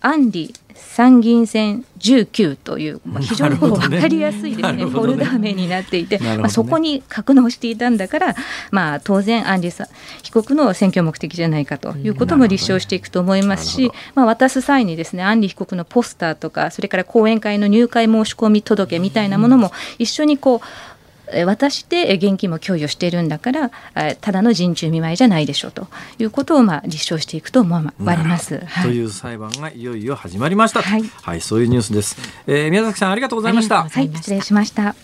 [0.00, 8.34] 安里参議院選19という、まあ、非常に分かりやすいですね、ね、フォルダ名になっていて、ね、まあ、そこに格納していたんだから、
[8.70, 9.88] まあ、当然、アンリさ
[10.22, 20.95] 被告の選挙目的じゃないかということも立証していくと思いますし、まあ、渡す際にですねアンリ被告のポスターとかそれから講演会の入会申し込み届みたいなものも一緒にこう
[21.44, 23.70] 渡して現金も供与しているんだから
[24.20, 28.64] ただの人中見舞いじゃないでしょうということをまあ立証していくと思われます。
[28.64, 30.82] はい、という裁判がいよいよ始まりました。
[30.82, 32.16] はい、はい、そういうニュースです。
[32.46, 33.88] えー、宮崎さんありがとうございました。
[33.88, 34.94] はい、失礼しました。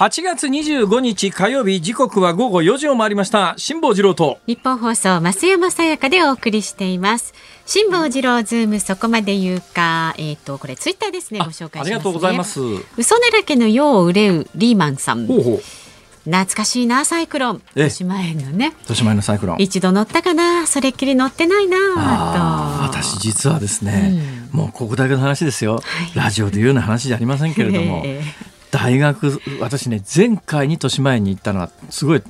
[0.00, 3.52] 8月25日火曜日時刻は午後4時を回りました。
[3.58, 4.38] 辛坊治郎と。
[4.46, 7.34] 日本放送増山さやかでお送りしています。
[7.66, 12.60] 辛坊治郎ズームそこまで言うかえっ、ー、とこれツイッターですねご紹介します、ね、ありがとうございます。
[12.96, 15.26] 嘘だらけの世を憂うリーマンさん。
[15.26, 15.56] ほうほう。
[16.24, 17.62] 懐かしいなサイクロン。
[17.74, 18.72] 豊島園のね。
[18.78, 19.56] 豊島園のサイクロン。
[19.60, 20.66] 一度乗ったかな？
[20.66, 21.76] それっきり乗ってないな。
[21.76, 22.84] と。
[22.84, 24.18] 私実はですね、
[24.54, 25.82] うん、もうここだけの話ですよ、はい、
[26.16, 32.22] ラジオで言うような話じゃありませんけれども、えー大学私ね前回に豊島園に行ったのはすごい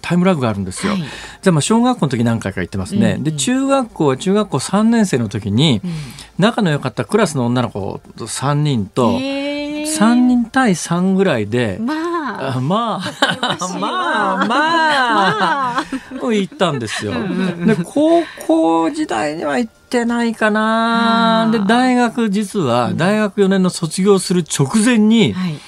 [0.00, 0.94] タイムラグがあるんですよ。
[0.94, 3.12] はい、じゃあまあ小学校の時何回か行ってますね。
[3.12, 5.90] うんうん、で中学校は中学校3年生の時に、うん、
[6.38, 11.78] 仲の良かったクラスの女の子3人と3人対3ぐらいで。
[11.80, 15.84] まあまあまあまあ
[16.32, 17.12] 行ったんですよ。
[17.12, 21.50] で高校時代には行ってないかな。
[21.52, 25.60] で大学実は大学4年の卒業する直前に、はい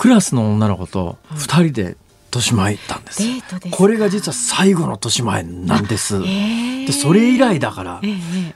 [0.00, 1.96] クラスの女の子と2人で
[2.32, 3.22] 豊島へ行ったんです。
[3.70, 6.20] これが実は最後の豊島園なんです。
[6.20, 8.00] でそれ以来だから、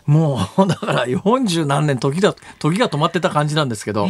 [0.06, 4.08] もうだから40何年時だ時が止まってた感じなんですけど、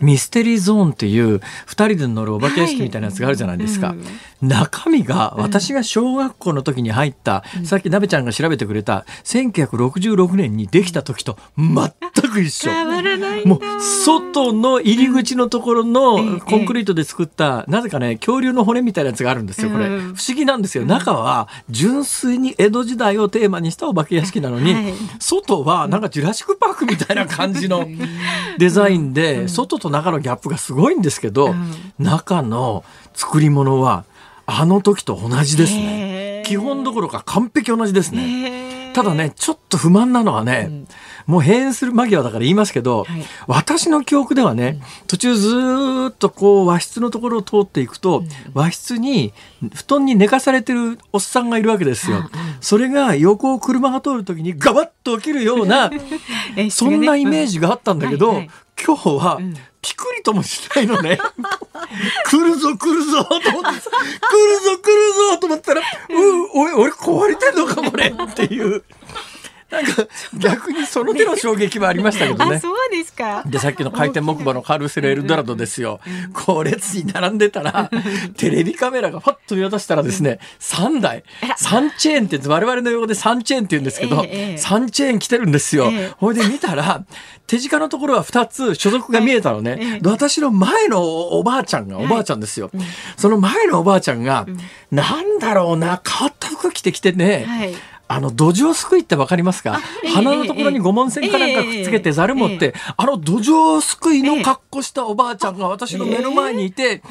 [0.00, 3.94] ミステリーゾーンっていう2人で乗るお化け屋敷みたいなやつがあるじゃないですか。
[4.42, 11.90] 中身が私が小学校の時に入った、さっきなべちゃんが調べてくれた1966年にできた時と全
[12.30, 12.70] く一緒。
[13.44, 20.86] もう外の入り口のところのコンクリートで作った、なぜかね恐竜の骨みたいなやつがあるんですよこれ、不思議なんですよ。
[20.86, 27.86] 中は純粋に江戸時代をテーマにしたお化け屋敷なのに、はい、外はなんかジュラシック・パークみたいな感じの
[28.56, 31.54] デザインで、外と中のギャップがすごいんですけど、
[31.98, 34.06] 中の作り物は
[34.46, 36.42] あの時と同じですね。
[36.46, 38.92] 基本どころか完璧同じですね。
[38.94, 40.88] ただねちょっと不満なのはね、うん
[41.28, 49.34] もう閉園する間際だから言いますけど、はい、私の記憶ではね、途中ずっとこう和室のところを通っていくと、うん、和室に
[49.74, 52.30] 布団に寝かされてるおっさんがいるわけですよ。
[52.62, 55.90] それが横を車が通る時にガバッと起きるような
[56.72, 58.50] そんなイメージがあったんだけど、はいはい、
[58.82, 59.38] 今日は、
[59.82, 61.18] ピクリともしないのね。
[62.24, 68.82] 来るぞ来るぞと思って、来るぞ来るぞと思ったら、うん、俺、俺壊れてんのかこれっていう。
[69.70, 72.58] なんか逆にその手の衝撃もありましたけどね。
[72.58, 73.42] そうですか。
[73.44, 76.00] でさっきの回転木馬のカルセルエルドラドですよ。
[76.32, 77.90] こう列に並んでたら
[78.36, 85.90] テレビカメラがパッと見渡したらですね3台3チェーンって我々の用語で3チェーンって言うんですけど、え3チェーン来てるんですよ。
[86.16, 87.04] ほいで見たら
[87.46, 90.00] 手近のところは2つ所属が見えたのね。
[90.02, 92.70] 私の前のおばあちゃんがおばあちゃんですよ。
[93.16, 94.46] その前のおばあちゃんが、
[94.90, 97.74] なんだろうな変わった服着てきてね。
[98.08, 107.02] はいあの、土壌すくいってわかりますか、えー、鼻のところに五紋線かなんかくっつけてざる持って、えー、あの土壌すくいの格好したおばあちゃんが私の目の前にいて、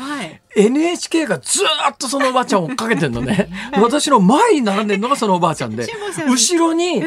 [0.57, 3.49] NHK がずっとそのおばあちゃんを追っかけてんのね。
[3.79, 5.87] 私の前に並んでるのがそのおばあちゃんで、
[6.27, 7.03] 後ろに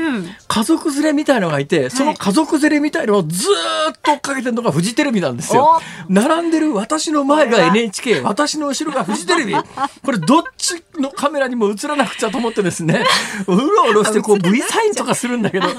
[0.46, 3.48] 家族連れみたいのがいて、その家族連れみたいのをず
[3.90, 5.80] っと追っかけてるのがフジテレビなんですよ。
[6.08, 9.54] 並んでる私の前が NHK、私の後ろがフジテレビ。
[10.04, 13.04] これどっちのカメラにも映らなくちゃと思ってですね、
[13.48, 15.74] うろうろしてこう V サインとかするんだけど、きっ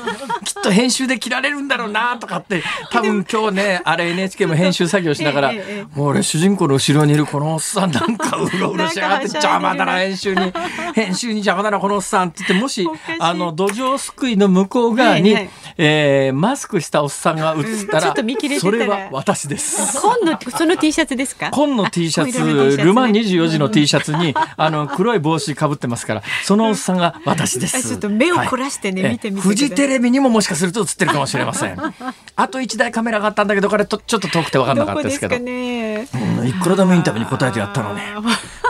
[0.62, 5.54] と編集で切られるんだろうなとかって、多分今日ね、あれ NHK も編集作業しながら、
[5.96, 10.52] もう俺主人公の後ろにいるこのさんなんかうろうろしやがって邪魔だな編集に。
[10.94, 12.88] 編集に邪魔だなこのおっさんって言ってもし
[13.20, 15.42] あの土壌すくいの向こう側に、は
[15.78, 20.00] えー、マスクしたおっさんが映ったら、うん、それは私です。
[20.00, 21.52] 紺のその T シャツですか？
[21.52, 27.88] 紺の T シャツルマン24時の T シャツにあの黒い帽子かぶってますからそのおっさんが私です。
[27.88, 31.78] ちょっと目を凝らしてね、はい、見てみてフジテレビにももしかすると映ってるかもしれません。
[32.36, 38.02] あと1台カメラがあったんだけどこれとちょっと遠くて分かんなかったですけど、いくらでもインタビューに答えてやったのね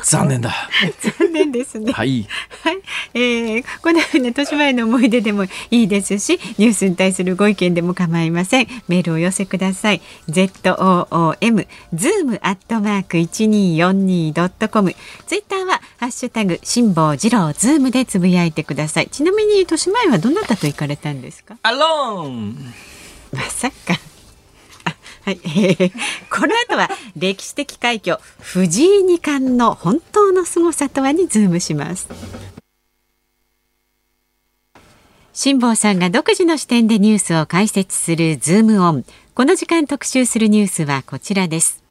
[0.04, 0.52] 残念だ。
[1.00, 1.92] 残念ですね。
[1.92, 2.28] はい。
[2.64, 2.82] はい。
[3.14, 8.68] えー、このような年前の思い出でもいいですし、ニュースに対するご意見でも構いません。
[8.88, 10.02] メールを寄せください。
[10.28, 14.96] z o o m zoom アットマーク一二四二ドットコム。
[15.28, 19.08] ツイッターはハッシュタグ辛坊治郎ズームでつぶやいてください。
[19.10, 21.58] ちなみに年前はどなたと行かれたんですか？
[21.62, 22.74] Alone。
[23.34, 24.00] まさか。
[25.24, 25.92] はい、えー、
[26.30, 32.08] この後は歴史的快挙藤井二冠の本当の凄さとはにズームします。
[35.34, 39.06] 辛坊さんが独自の視点でニュースを解説するズームオン。
[39.34, 41.84] この時間特集するニュースはこちらです。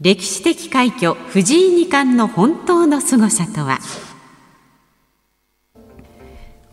[0.00, 3.78] 歴史的快挙藤井二冠の本当の凄さとは？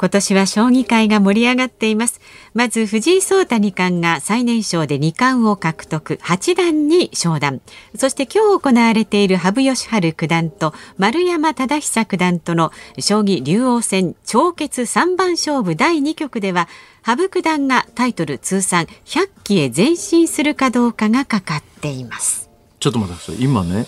[0.05, 2.21] 今年は将棋界が盛り上がっています。
[2.53, 6.19] まず藤井聡太二冠が最年少で二冠を獲得。
[6.21, 7.59] 八段に昇段。
[7.97, 16.67] そして今日行われている羽生善治九段と丸山忠久九段との将棋竜王戦長決三番勝負第二局では
[17.01, 22.51] 羽生九段がタイトル通算100期へ前進するかどうかがかかっています。
[22.79, 23.43] ちょっと待ってください。
[23.43, 23.87] 今ね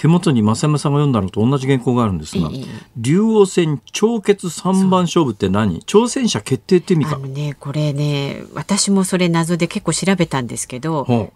[0.00, 2.50] 手元に増山さんが読んだのと同じ原稿があるんですが、
[2.96, 5.80] 竜王戦長決三番勝負って何？
[5.80, 11.32] 挑戦者決定って意味かあのねこれね私もそれ謎で結構調べたんですけど、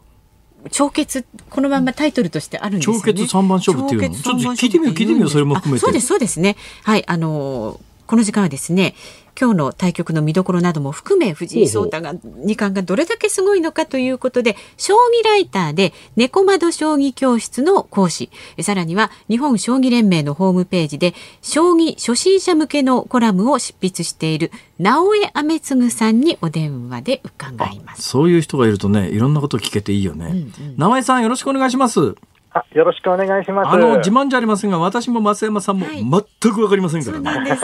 [0.70, 3.00] 長決このままタイトルとしてあるんですよね。
[3.00, 4.14] 長決三番勝負っていうの？
[4.16, 5.84] ちょっと聞いてみよう聞いてみようそれも含めて。
[5.84, 6.56] そうですそうですね。
[6.84, 8.94] はいあのこの時間はですね
[9.38, 12.14] 今日の対局の見どころなども含め藤井聡太が
[12.44, 18.30] 二冠がどれだけすごいのかということで将棋ライターで猫窓将棋教室の講師。
[18.60, 28.02] さらには日本将棋連盟のホームページで将棋初心者向けのコラムを執筆している直江雨次さんにお電話で伺います。
[28.02, 32.14] そういう人がいるとねいろんなこと聞けていいよね、うんうん、直江さんよろしくお願いします。
[32.54, 33.68] あよろしくお願いします。
[33.70, 37.30] あの自慢じゃありませんが、私も増山さんも全くわかりませんからね。
[37.30, 37.58] はい、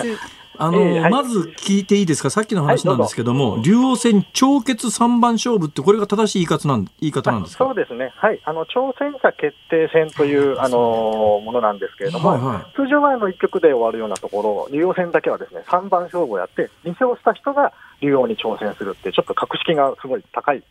[0.59, 7.65] あの、えーはい、まず聞いていいですか、さっきの話なんですけども、はい、竜王戦長決三番勝負って、これが正しい言い方なん言い方なんですか？
[7.65, 20.63] そうですね、はい、あの挑戦者決定戦というあのものなんですけれども、はいはい、通常はあの1局で終わるようなところ、竜王戦だけはですね3番勝負をやって、2勝した人が竜王に挑戦するって、ちょっと格式がすごい高い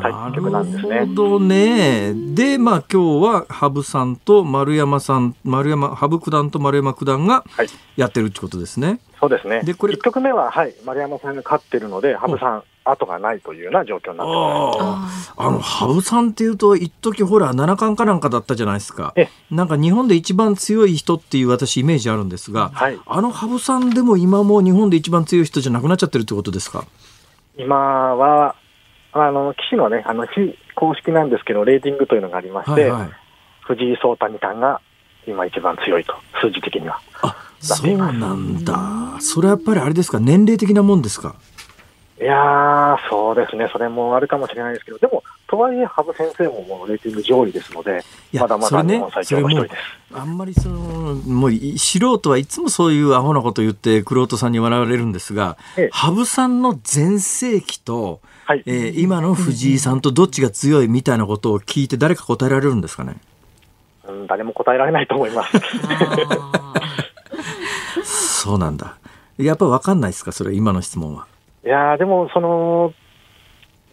[0.00, 0.88] 対局なんですね。
[0.88, 2.14] なるほどね。
[2.34, 7.44] で、まあ今日は羽生さんと丸山さん、丸山、羽生九段と丸山九段が
[7.96, 9.00] やってるってことですね。
[9.20, 9.62] そうですね。
[9.62, 9.94] で、これ。
[9.94, 14.26] 1局目は、はい、丸山さんが勝ってるので、羽生さん、後がないというような状況になっ
[14.74, 15.32] てます。
[15.36, 19.12] あの、羽生さんっていうと、一時ほら、七冠かなんかだったじゃないですか。
[19.50, 26.84] なんか日本で一番強い人っていう私イメージあるんですが、はい、あの羽生さんでも今も日本で一番強い人じゃなくなっちゃってるってことですか？
[27.58, 27.76] 今
[28.16, 28.56] は、
[29.12, 33.10] あの、棋士のね、あの、非公式なんですけど、レーティングというのがありまして、はいはい、
[33.66, 34.80] 藤井聡太二冠が
[35.26, 36.98] 今一番強いと、数字的には。
[37.20, 39.18] あそうなんだ。
[39.20, 41.36] それはやっぱりあれですか、年齢的なもんですか？
[42.20, 49.74] いやそうですね、それもあるかもしれないですけど、でも、とはいえ、羽生先生ももうレーティング上位ですので、まだまだ日本最強の一人です。
[50.12, 63.16] あんまりその、もう素人はいつもそういうアホなこと言って、玄人さんに笑われるんですが、ええ、羽生さんの全盛期と、はい、えー、今の藤井さんとどっちが強いみたいなことを聞いて、誰か答えられるんですかね？
[64.06, 65.56] うん、誰も答えられないと思います。
[68.04, 68.96] そうなんだ。
[69.38, 71.26] やっぱ分かんないですか、それ、今の質問は。
[71.64, 72.92] いやでも、その、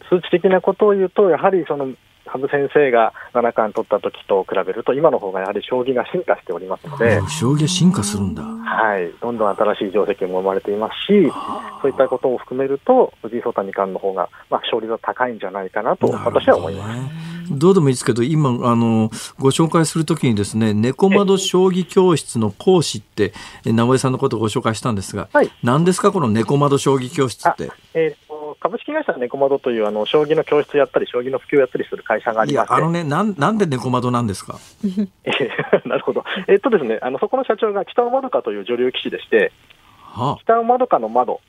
[0.10, 1.88] 数値的なことを言うと、やはりその
[2.28, 11.32] 羽生先生が七冠取った時と比べると、今の方がやはり将棋が進化しておりますので、将棋進化するんだ、はい、どんどん新しい定石も生まれていますし、
[11.82, 17.37] そういったことを含めると、藤井聡太二冠の方が、まあ、勝率は高いんじゃないかなと、私は思います。
[17.50, 23.34] どうでもいいですけど、今、あの、ご紹介するときにですね、猫窓将棋教室の講師って、
[23.66, 27.70] 直江さんのことをご紹介したんですが、はい、何ですか、この猫窓将棋教室って？
[27.94, 32.74] えー株式会社猫窓というあの将棋の教室やったり、将棋の普及やったりする会社がありまして。
[32.74, 34.58] あのねなん、なんで猫窓なんですか？
[35.86, 39.52] なるほど、えっとですね、あのそこの社長が北尾まどかという女流棋士でして、
[40.02, 41.40] はあ、北尾まどかの窓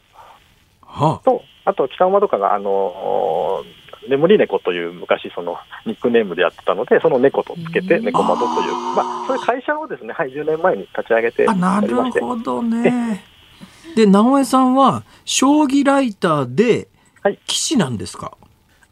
[0.82, 13.24] はあ、と、あと北尾まどかが、あのー、眠り猫という昔、そのニックネームでやってたので、その猫とつけて、猫窓という、まあ、そういう会社をですね、はい、10年前に立ち上げてあなるほどね。
[13.96, 16.88] で、直江さんは、将棋ライターで、
[17.22, 18.36] はい、棋士なんですか？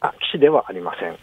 [0.01, 1.15] あ棋士ではありません。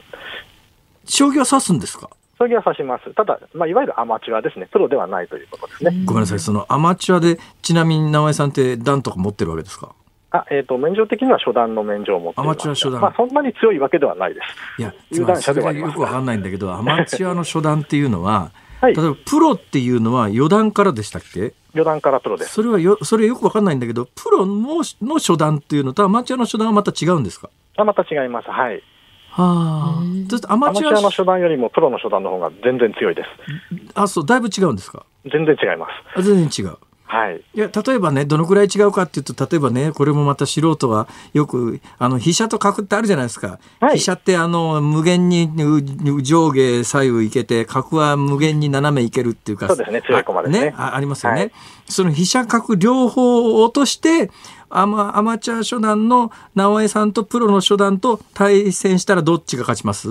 [1.05, 2.09] 将棋は指すんですか？
[2.39, 3.13] 将棋は指します。
[3.15, 4.67] ただ、まあ、いわゆるアマチュアですね。
[4.73, 5.93] プロではないということですね。
[6.05, 6.41] ごめんなさい。
[6.41, 9.95] そのアマチュアで、ちなみに直江さんって段とか持ってるわけですか？
[10.35, 13.01] あ、えっ、ー、と、免状的には初段の免状を持ってアマチュア初段。
[13.01, 14.81] まあ、そんなに強いわけではないです。
[14.81, 18.51] いや、有段者ではよくわかんないんだけど、アマチュアの初段っていうのは、
[18.83, 21.55] はい、例えばプロっていうのは四段からでしたっけ？
[21.73, 22.53] 四段からプロです。
[22.55, 24.57] それはよ、それよくわかんないんだけど、プロの
[25.01, 27.49] の初段っていうのとアマチュアの初段はまた違うんですか？
[27.77, 28.51] あ、また違います。
[28.51, 28.83] はい。
[29.31, 30.03] は
[30.49, 30.53] あ。
[30.53, 33.29] アマチュアの初段よりもプロの初段の方が全然強いです。
[33.95, 35.07] あ、そう、だいぶ違うんですか？
[35.31, 36.19] 全然違います。
[36.19, 36.77] あ全然違う。
[37.07, 45.49] はい、いや例えばねどのくらい違うかっていうと例えばねこれもまた素人はよくあの飛車と角ってあるじゃないですか、はい、飛車ってあの無限に
[46.23, 50.03] 上下左右いけて角は無限に斜めいけるっていうかそうですね。
[50.03, 51.53] 強い駒ですね、ね、ありますよね、はい、
[51.87, 54.31] その飛車角両方を落として
[54.71, 60.09] アマアマチュア初段の直江さんとプロの初段と対戦したらどっちが勝ちます？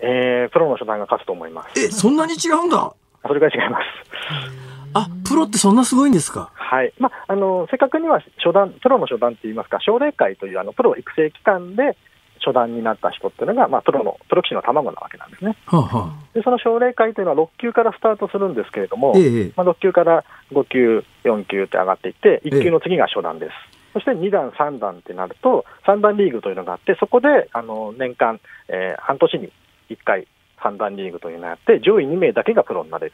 [0.00, 1.80] えー、プロの初段が勝つと思います。
[1.80, 2.92] えそんなに違うんだ？
[3.26, 6.50] それが違いますあプロってそんなすごいんですか？
[6.54, 11.96] はいまあ、あの正確には初段プロの初段っていいますか、奨励会というあのプロ育成機関で
[12.44, 15.56] 初段になった人っていうのが、まあ、プロのプロ棋士の卵なわけなんですね。
[15.66, 23.50] はあはあ、でその奨励会というのは6級からスタートするんですけれども、ええ、まあ、6級から5級、4級って上がっていって、1級の次が初段です。
[23.50, 29.52] えそして2段、3段ってなると、3段リーグというのがあって、そこであの年間、えー、半年に
[29.90, 30.26] 1回、
[30.64, 33.12] 三段リーグというのがあって、上位2名だけがプロになれる。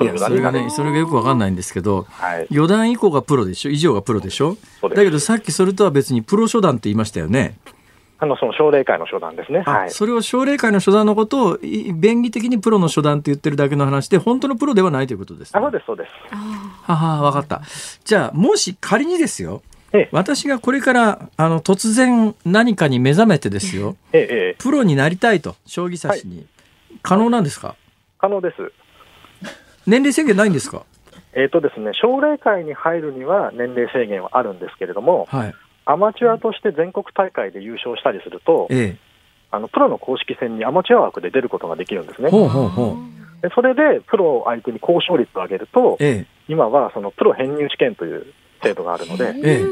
[0.00, 0.04] い。
[0.04, 4.56] や、それがね、それがよくわかんないんですけど、はい、4段以降がプロでしょ、以上がプロでしょ？
[4.82, 7.56] だけどさっきそれとは別にプロ初段って言いましたよね？
[8.22, 16.10] あのその奨励会の初段ですね、はい、それを奨励会の初段のことを便宜的にプロの初段って言ってるだけの話で本当のプロではないということです、ね、あそうですそうです。
[16.82, 17.62] はは分かった。
[18.04, 26.46] じゃあもし仮にですよええ、私がこれからあの突然何かに目覚めてですよ、ええ、プロになりたいと将棋指しに、
[27.02, 27.76] 可能なんですか？
[28.18, 28.72] 可能です。
[29.86, 30.84] 年齢制限ないんですか？
[31.32, 38.98] えっ、とですね、奨励会に入るには年齢制限はあるんですけれども、はい、アマチュアとして全国大会で優勝したりすると、ええ、
[39.50, 42.30] あのプロの公式戦にアマチュア枠で出ることができるんですね。
[42.30, 43.42] ほうほうほう。
[43.42, 48.26] でそれでプロ相手に交渉率を上げると、ええ、今はそのプロ編入試験という
[48.62, 49.64] 制度があるので、ええ、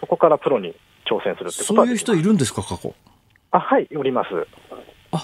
[0.00, 0.74] そこからプロに
[1.06, 2.92] 挑戦するってことはそういう人いるんですか、過去？
[3.52, 4.28] あはい、おります。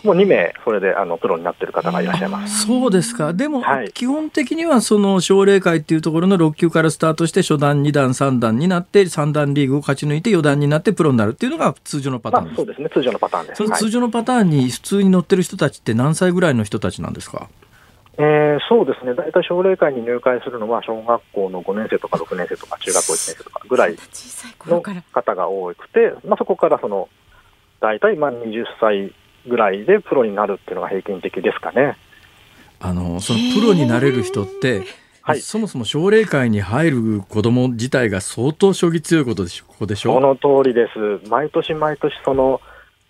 [0.04, 2.66] もう2名、それであのプロになってる方がいらっしゃいます。
[2.66, 13.64] そうですか、でも、はい、基本的にはその奨励会っていうところの6級からスタートして、初段、2段、3段になって、3段リーグを勝ち抜いて、4段になってプロになるっていうのが通常のパターンまあ、そうですね、通常のパターンです。
[13.64, 17.48] その通常のパターンに普通に乗ってる人たちって何歳ぐらいの人たちなんですか？
[18.20, 23.96] えー、そうですね、大体奨励会に入会するのは、小学校の5年生とか6年生とか、中学校1年生とかぐらい
[24.66, 27.08] の方が多くて、まあ、そこからその
[27.80, 29.14] 大体まあ20歳
[29.46, 31.96] ぐらいでプロになるっていうのが平均的ですかね。
[32.80, 34.82] あのそのプロになれる人って、
[35.22, 40.14] はい、そもそも奨励会に入る子ども自体が相当将棋強いことでしょここでしょ？
[40.14, 42.60] その通りです、毎年毎年、その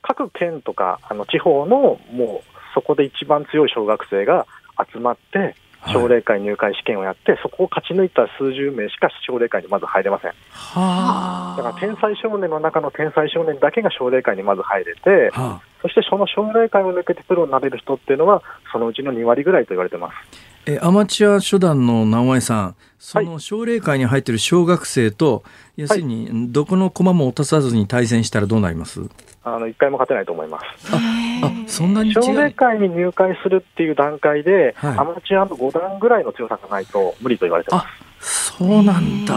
[0.03, 4.47] 各県とかあの地方のもうそこで一番強い小学生が
[4.93, 5.55] 集まって、
[5.93, 10.33] 奨励会入会試験をやって、そこを勝ち抜いた数十名しか奨励会にまず入れません。
[10.51, 20.15] はだから天才少年の中の天才少年だけが奨励会にまず入れて、はあ、そしてその奨励会を抜けてプロになれる人っていうのは、そのうちの2割ぐらいと言われてます。
[20.67, 25.45] えアマチュア初段の直江さん、その奨励会に入っている小学生と、
[25.77, 29.01] 要するに、どこの駒も落とさずに対戦したらどうなります？
[29.45, 30.65] あの一回も勝てないと思います。
[30.93, 30.99] あ
[31.45, 37.87] あそんなに奨励会に入会するっていう段階で、はい、アマチュアの5段ぐらいの強さがないと無理と言われてま
[38.21, 38.57] す。
[38.59, 39.35] そうなんだ。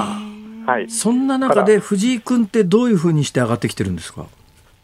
[0.65, 4.25] はい、そんな中で藤井君ってどういうふうにして上がってきてるんですか？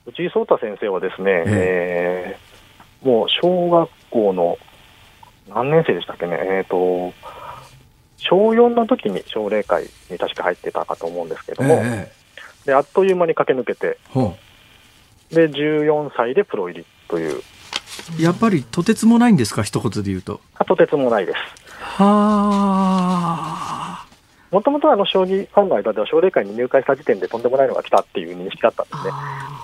[0.07, 4.57] 藤井聡太先生はですね、えー、もう小学校の
[5.49, 7.13] 何年生でしたっけね、えーと、
[8.15, 13.97] 小4の時に奨励会に確か入ってたかと思うんですけども、えー、であっという間に駆け抜けて、
[15.29, 17.41] で14歳でプロ入りという。
[18.17, 20.39] やっぱりとてつもないんですか、一言で言うと。
[20.65, 21.37] とてつもないです。
[22.01, 22.05] は
[24.03, 24.06] あ。
[24.57, 29.11] もともとあの将棋ファンの間では奨励会に入会した時点でとんでもないのが来たっていう認識だったんですね。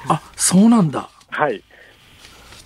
[0.08, 1.10] あそうなんだ。
[1.30, 1.64] はい。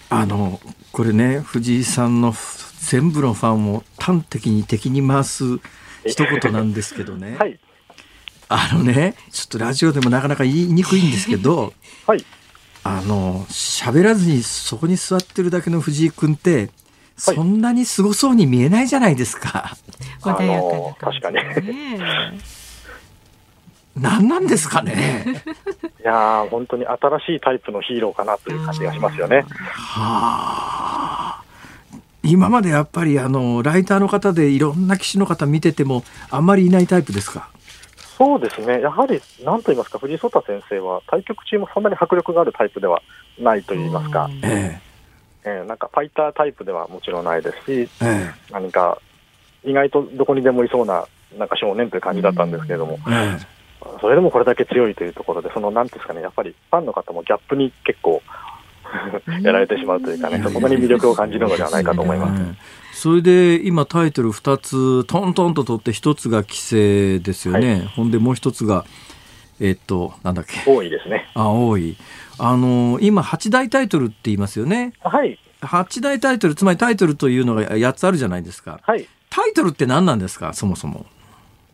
[0.09, 0.59] あの
[0.91, 2.33] これね藤井さんの
[2.81, 5.45] 全部のファンを端的に敵に回す
[6.05, 7.37] 一言なんですけどね。
[7.37, 7.57] はい。
[8.49, 11.71] あのねちょっとラジオでもなかなか言いにくいんですけど。
[12.05, 12.25] はい。
[12.83, 16.71] あの喋らずにそこに座ってるだけの藤井君って、
[17.17, 19.75] そんなにすごそうに見えないじゃないですか。
[20.21, 21.37] 穏やかな確かに。
[23.99, 25.43] 何なんですかね。
[25.99, 29.43] いや本当に新しいタイプのヒーローかなという感じがしますよね。
[29.73, 31.43] はあ。
[32.23, 37.49] 今までやっぱりあのライターの方でいろんな棋士の方見ててもあんまりいないタイプですか？
[38.17, 43.01] そうですね、やはりなんと言いますか、藤井聡太先生は対局中もそんなに迫力があるタイプでは
[43.39, 48.99] ないと言いますか、ええー、なんかファイタータイプではもちろんないですし、えー、何か
[49.63, 51.05] 意外とどこにでもいそうな
[51.37, 58.21] なんか少年という感じだったんですけれども、えー、それでもこれだけ強いというところで、そのなんですかね、やっぱりファンの方もギャップに結構
[59.41, 62.35] やられてしまうというかね、そこに魅力を感じるのではないかと思いま
[62.93, 63.01] す。
[63.01, 68.85] それで今タイトル2つトントンと取って1つが棋聖ですよね、はい、ほんでもう1つが
[69.59, 70.69] えっとなんだっけ。
[70.69, 71.29] 多いですね。
[71.35, 71.95] あ多い
[72.39, 74.93] あの今8大タイトルって言いますよね。
[75.01, 75.39] はい。
[75.61, 78.79] 8大タイトルつまりタイトルというのが8つあるじゃないですか。
[78.83, 79.07] はい。
[79.29, 80.53] タイトルって何なんですか？
[80.53, 81.05] そもそも。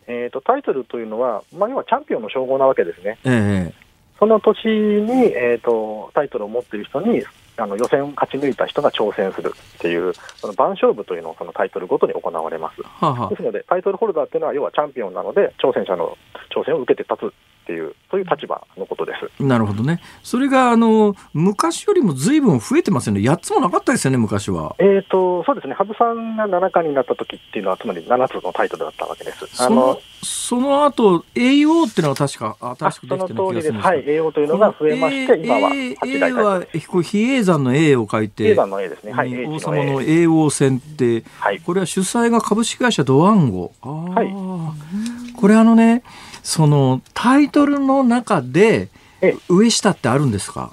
[0.06, 3.18] えーと、タイトルというのは、まあ、要はチャンピオンの称号なわけですね。
[3.24, 3.84] ええ
[4.18, 7.24] その年に、えーと、タイトルを持っている人に
[7.56, 12.82] あの予選を勝ち抜いた人が挑戦するっていう、その番勝負というのをそのタイトルごとに行われます。
[12.82, 16.16] ははですので、タイトルホルダーっていうのは、要はチャンピオンなので、挑戦者の
[16.54, 17.32] 挑戦を受けて立
[17.63, 19.42] つっていう、そういう立場のことです。
[19.42, 20.00] なるほどね。
[20.22, 23.20] それが、あの、昔よりもずいぶん増えてますよね。
[23.20, 24.76] 8つもなかったですよね、昔は。
[24.78, 25.72] えっ、ー、と、そうですね。
[25.72, 29.62] 羽生さんが七冠になった時っていうのは、つまり7つのタイトルだったわけです。
[29.62, 39.12] あの、その後、栄養っていうのは確か、新しくできてる気がするんですはい、栄養というのが増えまして、今は8代は、比叡山の栄を書いて、比叡山の栄ですね。
[39.12, 43.72] はい、王様の栄王戦って、はい、これは主催が株式会社ドワンゴ。
[43.82, 45.34] はい。
[45.34, 46.02] これあのね、
[46.44, 48.88] そのタイトルの中で
[49.48, 50.72] 上下ってあるんですか？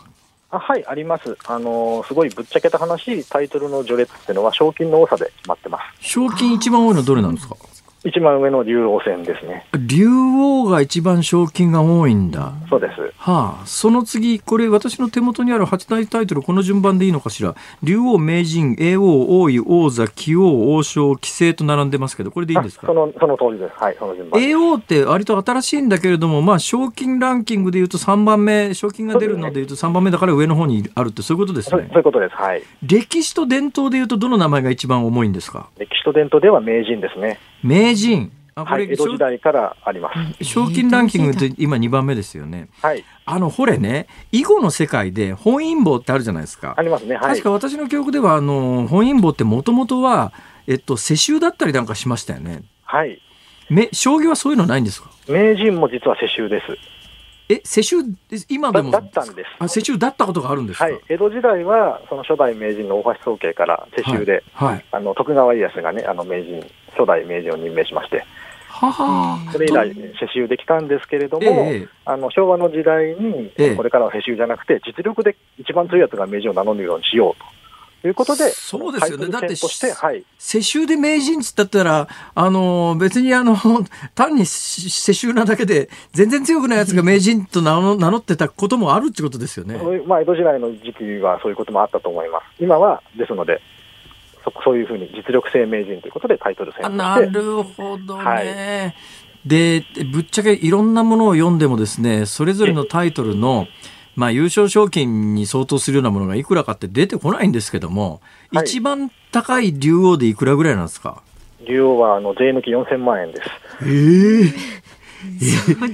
[0.52, 1.38] あはいあります。
[1.46, 6.10] あのすごいぶっちゃけた話タイトルの序列っていうのは賞金の多さで決まってます。
[6.10, 7.56] 賞金一番多いのはどれなんですか？
[8.04, 9.68] 一番上の竜王戦ですね。
[9.74, 12.54] 竜王が一番賞金が多いんだ。
[12.68, 13.14] そうです。
[13.18, 17.54] はあ、その次、これ私の手元にある八大タイトル、この順番でいいのかしら。
[17.84, 22.88] 竜王、名人、叡王、王位、王座、棋王、王将、棋聖と並んでますけど、これでいいんですか？
[22.88, 23.74] その、その通りです。
[23.78, 24.42] はい、その順番。
[24.42, 31.88] 叡王って割と新しいんだけれども、まあ、賞金ランキングでいうと3番目、賞金が出るのでいうと3番目だから上の方にあるって、そういうことですね。
[31.90, 32.36] そういうことです。
[32.36, 32.64] はい。
[32.82, 35.68] 歴史と伝統でいうと、どの名前が一番重いんですか？
[35.78, 37.40] 歴史と伝統では名人ですね。
[37.64, 38.32] 名人。
[38.54, 40.44] あこれ、はい、江戸時代からあります。
[40.44, 42.68] 賞金ランキングって今2番目ですよね。
[42.82, 43.04] はい。
[43.26, 46.74] あの、ほれね、囲碁の世界で本因坊ってあるじゃないですか。
[46.76, 47.16] ありますね。
[47.16, 47.30] はい。
[47.32, 50.34] 確か私の記憶では、あの、本因坊ってもともとは、
[50.68, 52.64] えっと、世襲だったりなんかしましたよね。
[52.84, 53.22] はい。
[53.70, 55.10] め、将棋はそういうのないんですか？
[55.30, 56.78] 名人も実は世襲です。
[57.48, 57.98] え、世襲、
[58.50, 58.92] 今でも？
[58.92, 59.50] だったんです。
[59.60, 60.86] あ、世襲だったことがあるんですか？
[60.86, 66.66] はい、江戸時代は、その初代名人の大橋宗慶から世襲で、はい、はい、あの徳川家康がね、あの名人、
[66.98, 68.26] 初代名人を任命しまして。
[69.52, 77.46] それ以来、世襲できたんですけれども、えあの昭和の時代に、これからは世襲じゃなくて、実力で一番強いやつが名人を名乗るようにしようと。
[78.02, 79.28] ということで、そうですよね。
[79.28, 79.54] だって、
[79.94, 83.56] はい、世襲で名人っつったら、あの、別にあの、
[84.16, 89.80] 単に世襲なだけで、全然強くないやつが名人と名乗名乗ってたこともあるってことですよね。
[90.08, 92.46] まあ、江戸時代の時期はそういうこともあったと思います。
[92.60, 93.62] 今は、ですので、
[94.44, 98.24] そそういうふうに実力性名人ということでタイトル戦なるほどね。
[98.24, 98.96] はい。
[99.46, 103.68] でぶっちゃけいろんなものを読んでもですねそれぞれのタイトルの
[104.16, 108.22] まあ、優勝賞金に相当するようなものがいくらかって出てこないんですけども、
[108.52, 111.24] はい、一番高い竜王でいくらぐらいなんですか？
[111.66, 113.50] 竜王はあの税抜き4000万円です。
[113.82, 114.54] えー、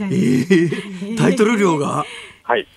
[0.05, 2.05] えー、タイトル料が？
[2.43, 2.67] はい。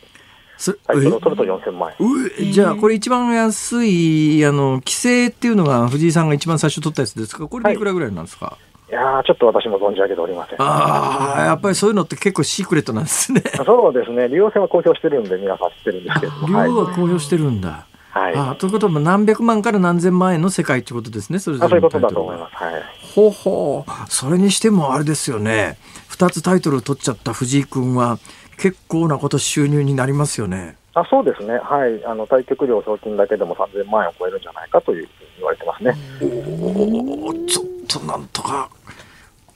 [0.87, 2.53] タイトルを取ると4000万円。
[2.53, 7.47] じゃあ、これ一番安い、あの、規制っていうのが藤井さんが一番最初取ったやつですか？
[7.49, 10.61] これでいくらぐらいなんですか、はいいやちょっと私も存じ上げておりません。
[10.61, 13.41] ああ、やっぱりそういうのって結構シークレットなんですね。
[13.65, 14.27] そうですね。
[14.27, 17.87] 利用戦は公表してるんで、皆さん知ってるんですけど利用は公表してるんだ。
[18.11, 18.35] はい。
[18.35, 22.57] あということは、何百万から何千万円の世界ってことですね、それぞれそういうことだと思います。
[22.57, 22.83] はい。
[23.15, 23.91] ほうほう。
[24.09, 25.79] それにしてもあれですよね。
[26.09, 28.19] 二つタイトル取っちゃった藤井君は、
[28.61, 30.77] 結構なこと収入になりますよね。
[30.93, 35.97] あそうですね、はい、あの対局料賞金だけでも3000万円を超えるんじゃないかというふうに言われてますね。
[36.21, 38.69] おちょっとなんとか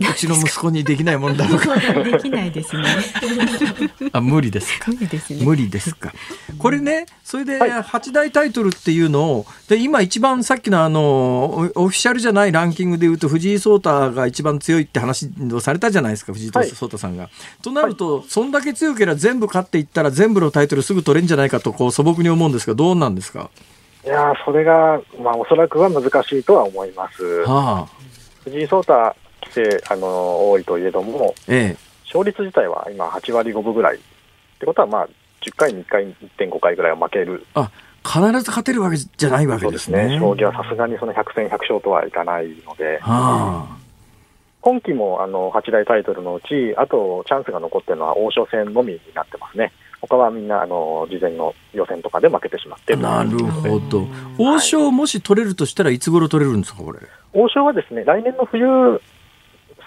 [0.01, 1.77] うちの息子にできないもんだろうか。
[2.03, 2.85] できないですね。
[4.13, 4.91] あ、無理ですか。
[4.91, 5.45] 無理ですね。
[5.45, 6.13] 無理ですか。
[6.59, 17.25] これね、それで八大タイトルっていうのを、で今一番さっきのあのオフィシャルじゃないランキングでいうと藤井聡太が一番強いって話をされたじゃないですか、藤井聡太さんが。
[17.25, 23.51] はい、となると、そんだけ強ければ全部勝っていったら全部のタイトルすぐ取れるんじゃないかとこう素朴に思うんですが、どうなんですか？
[24.05, 27.25] いやそれが、まあ、おそらくは難しいとは思います。
[27.47, 28.05] はあ、
[28.45, 28.93] 藤井聡太
[29.45, 34.01] してあの多いといえども、ええ、勝率自体は今、8割5分ぐらいっ
[34.59, 35.09] てことは、まあ、
[35.43, 37.45] 10回に1回、1.5回ぐらいは負ける。
[37.55, 37.71] あ
[38.07, 40.03] 必ず勝てるわけじゃないわけですね。
[40.03, 40.19] すね。
[40.19, 43.77] 将棋はさすがにその100戦100勝とはいかないので、はあ、
[44.61, 49.73] 今期もあの8大タイトルのうち、あとチャンスが残ってるのは王将戦のみになってますね。
[50.03, 52.95] 他はみんなあの事前の予選とかで負けてしまって。
[52.95, 54.07] なるほど、
[54.39, 56.99] 王将、もし取れるとしたらいつ頃取れるんですか、これ。
[57.33, 59.01] 王将はですね来年の冬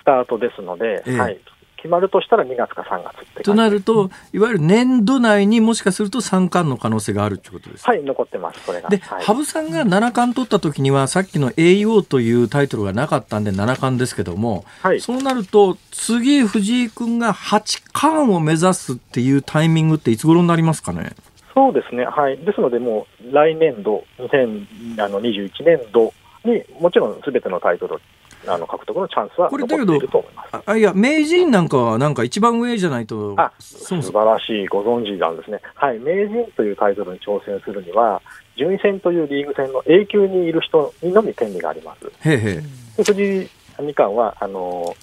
[0.08, 1.39] タートですので、ええ、はい、
[1.76, 8.89] 決まるとしたら2月か3月ってとなると、いわゆる年度内にもしかすると三冠の可能性があるということですはい、残ってます、それが。
[8.89, 21.12] で、はい、羽生さんが七冠取った時には、さっきの栄養というタイトルがなかったんで、七冠ですけども、はい、そうなると、次、藤井君が八冠を目指すっていうタイミングっていつ頃になりますかね？
[21.53, 26.14] そうですね、はい、ですので、もう来年度、2021年度
[26.45, 27.99] にもちろんすべてのタイトル
[28.48, 30.64] あの獲得のチャンスは残っていると思います。
[30.66, 35.60] あいや、名人なんかは、なんか一番上じゃないと、あ素晴らしい、ご存知なんですね。
[35.76, 38.22] はい、名人というタイトルに挑戦するには、
[38.58, 42.30] 順位戦というリーグ戦の A 級にいる人にのみ権利があります。
[42.30, 44.95] へへ藤井二冠はあの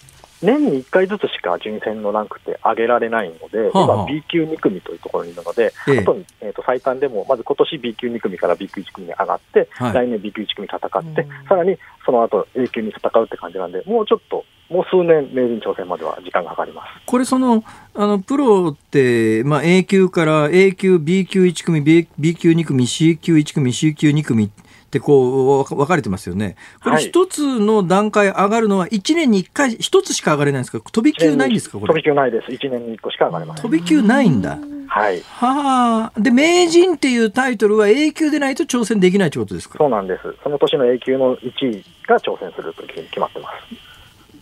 [0.44, 16.88] 年に1回ずつしか順位戦のランクって上げられないので、はあはあ、今、B 級2組というところにいるので、ええ、あとに、えーと、最短でも、まず今年 B 級2組から B 級1組に上がって、はい、来年 B 級1組戦って、さらにその後 A 級に戦うって感じなんで、もうちょっと、もう数年、名人挑戦までは時間がかかります。
[17.06, 17.64] これその、
[17.94, 24.50] あのプロって、まあ、A 級から A 級、B 級1組、B, B 級2組、C 級1組、C 級2組
[24.98, 26.56] ってこう分かれてますよね。
[26.82, 30.80] これ一つの段階上がるのは1年に1回一つしか上がれないんですか？
[30.90, 31.80] 飛び級ないんですか？
[31.80, 32.52] これ飛び級ないです。
[32.52, 33.62] 1年に1個しか上がれません。
[33.64, 34.58] 飛び級ないんだ。
[34.86, 35.20] はい。
[35.22, 36.20] はあ。
[36.20, 39.78] で、名人っていうタイトルは A 級でないと挑戦できないということですか？
[39.78, 40.22] そうなんです。
[40.44, 43.54] その年の A 級の1位が挑戦するというふうに決まってます。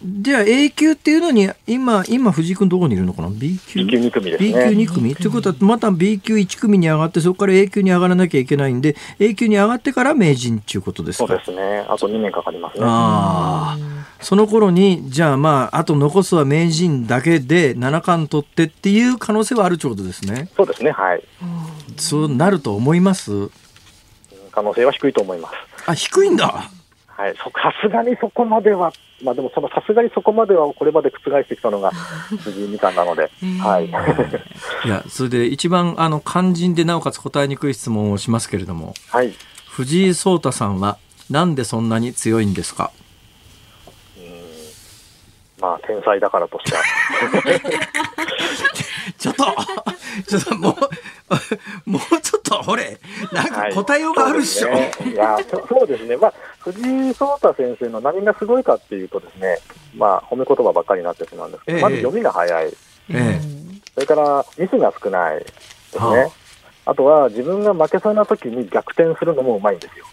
[0.05, 4.49] じゃあ A 級っていうのに今今藤井君どこにいるのかな？B 級 B 級2組ですね。
[4.49, 4.55] B
[4.87, 5.17] 級2組。
[5.17, 11.27] ということはまた B 級1組に上がってそこから A 級に上がらなきゃいけないんで A 級に上がってから名人っていうことですか？
[11.29, 11.85] そうですね。
[11.89, 12.85] あと2年かかりますね。
[12.85, 20.49] ああその頃にじゃあまああと残すは名人だけで七冠取ってっていう可能性はあるということですね。
[20.57, 20.91] そうですね。
[20.91, 21.23] はい。
[21.97, 23.51] そうなると思います？
[24.51, 25.55] 可能性は低いと思います。
[25.87, 26.71] あ低いんだ
[27.23, 28.93] はい、さすがにそこまでは、
[29.23, 31.93] まあ、でもさすがにそこまではこれまで覆してきたのが
[32.43, 33.31] 藤井二冠なので、
[33.63, 39.33] はい、いやそれで一番あの肝心でなおかつ答えにくい質問をしますけれども、はい、
[39.71, 40.99] 藤井聡太さんは
[41.31, 42.91] なんでそんなに強いんですか？
[45.63, 46.83] まあ天才だからとしては。
[49.19, 49.45] ちょっと
[50.29, 50.75] ちょっともう
[51.91, 52.99] もうちょっとほれ。
[53.31, 55.39] なんか答えようがあるでしょ、はいね、いや
[55.69, 56.17] そうですね。
[56.17, 59.59] まあ藤井聡太先生の何がすごいかっていうとですね
[59.95, 62.73] まあ褒め言葉ばっかりになってしまうんですけど、ええ、まず読みが早い、え
[63.11, 63.41] え、
[63.95, 65.47] それからミスが少ないで
[65.93, 66.31] すね、は
[66.87, 70.07] あ、あとは自分が負けそうな時に逆転するのもうまいんですよ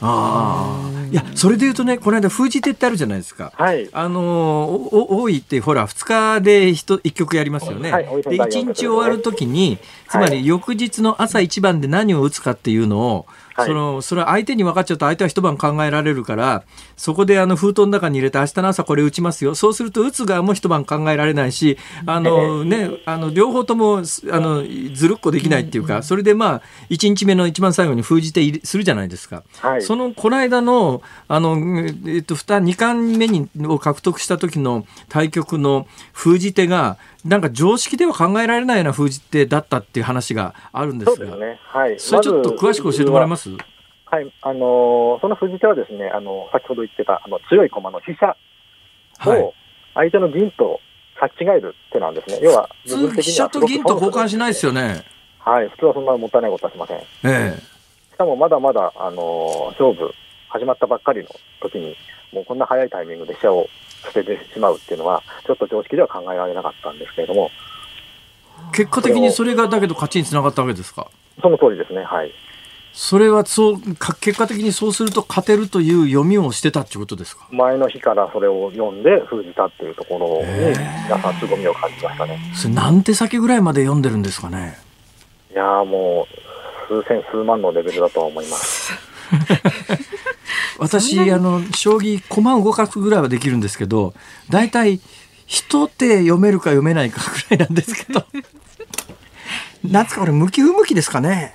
[0.00, 9.78] ああいやそれで言うとねこの間封じ手ってあるじゃないですか、はい、あの多いってほら2日で 1, 1曲やりますよね、はい、で1日終わるときに
[10.08, 13.26] つまり翌日の朝一番で何を打つかっていうのを、
[13.64, 16.64] そのそれは相手に分かっちゃうと相手は一晩考えられるから
[16.96, 19.54] そこであの封筒の中に入れて明日の朝これ打ちますよ。
[19.54, 24.62] そうすると打つ側も一晩考えられないしあの、ね、あの両方ともあの
[24.94, 29.42] ずるっこできないっていうかそれでまあ1日目の一番最後に封じてするじゃないですか。
[29.60, 31.56] はい、そのこの間のあの、
[32.06, 41.58] えっと、2, 2巻目にを獲得した時の対局の封じ手がなんか常識では考えられないような封じ手だったっていう話があるんですが、そね。
[41.64, 41.98] はい。
[41.98, 43.58] それちょっと詳しく教えてもらえます、ま、
[44.04, 48.36] はい、あのー、その封じ手はですね、あの先ほど言ってたあの強い駒の飛車
[49.30, 49.52] を
[49.94, 50.80] 相手の銀と
[51.18, 52.38] 差し違える手なんですね。
[52.42, 55.02] 要は普通飛車と銀と交換しないですよね。
[55.40, 56.96] はい、普通はそんなもったいないことはしません。
[56.98, 57.54] ええ。
[58.12, 60.12] しかもまだまだあのー、勝負
[60.58, 61.28] 始まったばっかりの
[61.60, 61.96] 時に
[62.32, 63.68] もうこんな早いタイミングで飛車を
[64.04, 67.50] 捨ててしまうっていうのは、ちょっと常識では考えられなかったんですけれども。
[68.72, 71.08] 結果的にそれがだけど勝ちにつながったわけですか？
[71.42, 72.32] その通りですね、はい。
[72.92, 73.78] それはそう
[74.20, 77.46] 結果的にそうすると勝てるという読みをしてたっていうことですか？
[77.50, 80.70] 前の日からそれを読んで封じたっていうところに
[81.04, 82.38] 皆さん凄みを感じましたね。
[82.54, 84.78] それ何手先ぐらいまで読んでるんですかね？
[85.50, 86.26] いやも
[86.88, 88.92] う数千数万のレベルだとは思います。
[90.78, 94.14] 私あの将棋駒を動かすぐらいはできるんですけど
[94.50, 95.00] 大体
[95.46, 98.24] 一手読めるか読めないかぐらいなんですけど
[99.84, 101.54] 夏かこれ向き不向きですかね？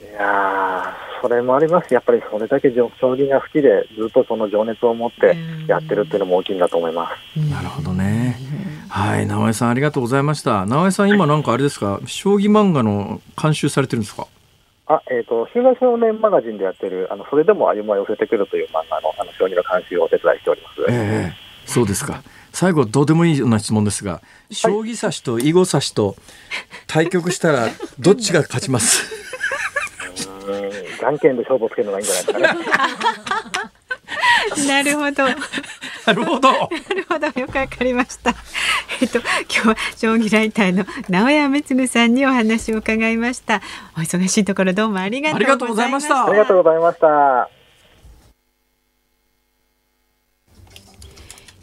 [0.00, 5.36] いやそれもありますやっぱりそれだけ将棋が好きでずっとその情熱を持って
[5.66, 7.40] やってるっていうのも大きいんだと思います。
[7.50, 8.38] なるほどね。
[8.88, 10.64] はい、直江さんありがとうございました。
[10.66, 14.26] 直江さん今なんかあれですか、将棋漫画の監修されてるんですか？
[14.88, 20.80] あ、えっ、ー、と、週刊少年マガジンでやってる、あの、それでも歩みを寄せてくるという漫画の、あの、将棋の監修をお手伝いしております。
[20.88, 22.22] ええー、そうですか。
[22.52, 26.16] 最後、どうでもいいような質問ですが、将棋指しと囲碁指しと
[26.86, 27.68] 対局したら、
[28.00, 29.14] どっちが勝ちます？
[30.48, 33.70] うん、じゃんけんで勝負をつけるのがいいんじゃないですかね。
[34.66, 35.24] なるほど。
[36.06, 36.50] なるほど。
[36.50, 36.58] な
[36.94, 38.34] るほど、よくわかりました。
[39.00, 43.60] えっと、今日は将棋ライターの直屋光次さんにお話を伺いました。
[43.96, 46.26] お忙しいところどうもありがとうございました。
[46.26, 47.48] ありがとうございました。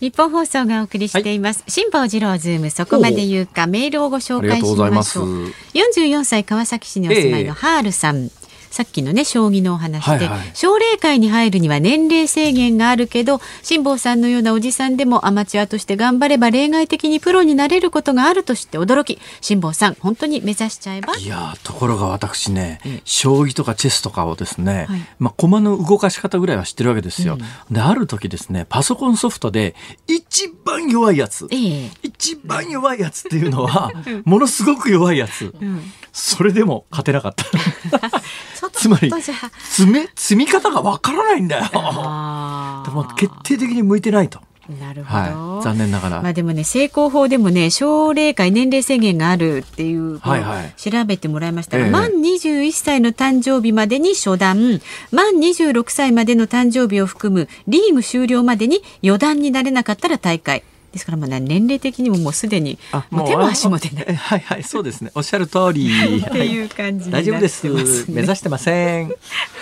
[0.02, 1.64] 日本放送がお送りしています。
[1.68, 5.26] 辛、坊、治郎ズームそこまで言うかメールをご紹介しましょう。
[5.74, 8.18] 44歳川崎市にお住まいのハールさん。
[8.18, 8.45] えー
[8.76, 21.16] さっきのね将棋のお話で、はいはい、奨励会に入るには年齢制限があるけど辛坊さんのようなおじさんでもアマチュアとして頑張れば例外的にプロになれることがあるとして驚き辛坊さん本当に目指しちゃえば？
[21.16, 27.38] いやところが私ね、うん、将棋とかチェスとかをですね、はい、まあ駒の動かし方ぐらいは知ってるわけですよ、
[27.70, 29.74] うん、である時ですねパソコンソフトで
[30.06, 33.90] 一番弱いやつ、えー、一番弱いやつっていうのは
[34.26, 37.46] ものすごく弱いやつ、うん、それでも勝てなかった
[38.74, 41.64] つまり積め積み方がわからないんだよ。
[41.64, 44.40] でも決定的に向いてないと。
[44.70, 46.22] なるほど、はい、残念ながら。
[46.22, 60.64] まあでもね成功法でもね奨励会年齢制限があるっていうはいはい、調べてもらいましたが、ええ、満21歳の誕生日までに初段満26歳までの誕生日を含むリーグ終了までに四段になれなかったら大会。
[60.96, 62.80] ですからまあ年齢的にももうすでに
[63.10, 64.16] もう手も足も出ない。
[64.16, 65.12] はいはいそうですね。
[65.14, 65.90] おっしゃる通り。
[66.26, 67.68] っていう感じ、ね、大丈夫です。
[68.10, 69.12] 目指してません。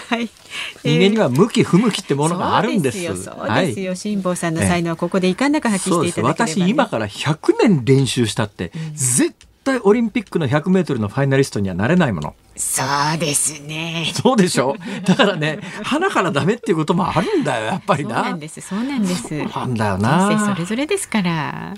[0.09, 0.29] はい。
[0.83, 3.03] 人間には向き不向きってものがあるんです。
[3.03, 3.95] そうですよ。
[3.95, 9.33] 辛坊さんの才能はここでいかんなく発揮していただければ、ね、私今から100年練習したって、うん、絶
[9.63, 12.35] 対オリンピックの100メートルのファイナリストにはなれないもの。
[12.55, 12.83] そ
[13.15, 14.11] うですね。
[14.13, 14.75] そうでしょ？
[15.05, 18.15] だからね、はなからダメっていうこともあるんだよ、やっぱりな。
[18.15, 19.33] そうなんです、そうなんです。
[19.33, 20.29] なんだよな。
[20.29, 21.73] 人生それぞれですから。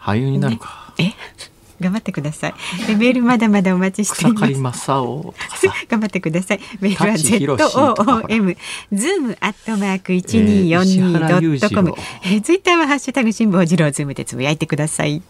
[0.00, 0.92] 俳優になるか。
[0.98, 1.56] ね、え？
[1.78, 2.54] 頑張ってください。
[2.96, 4.88] メールまだまだお待ちしています。
[4.90, 6.60] 頑張ってください。
[6.80, 7.04] メー
[7.44, 8.56] ルは Z O O M
[8.92, 11.94] ズームアットマーク一二四二ドットコム。
[12.42, 15.22] ツイッターはハッシュタグ辛坊治郎ズームでつぶやいてください。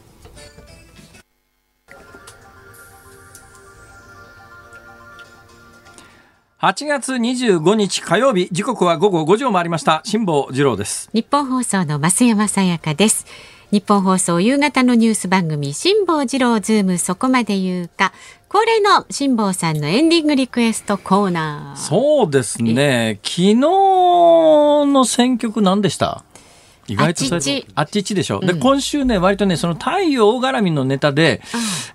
[6.60, 10.00] 8月25日火曜日時刻は午後5時を回りました。
[10.04, 11.10] 辛坊治郎です。
[11.12, 13.26] 日本放送の増山さやかです。
[13.72, 18.14] 日本放送夕方のニュース番組辛坊治郎ズームそこまで言うか。
[18.48, 21.78] 恒例の辛坊さんのエンディングリクエストコーナー。
[21.78, 23.20] そうですね。
[23.22, 26.24] 昨日の選曲何でした？
[26.88, 31.42] 意外とあっちっちでしょ、うん、で今週ね割とねその太陽絡みのネタで、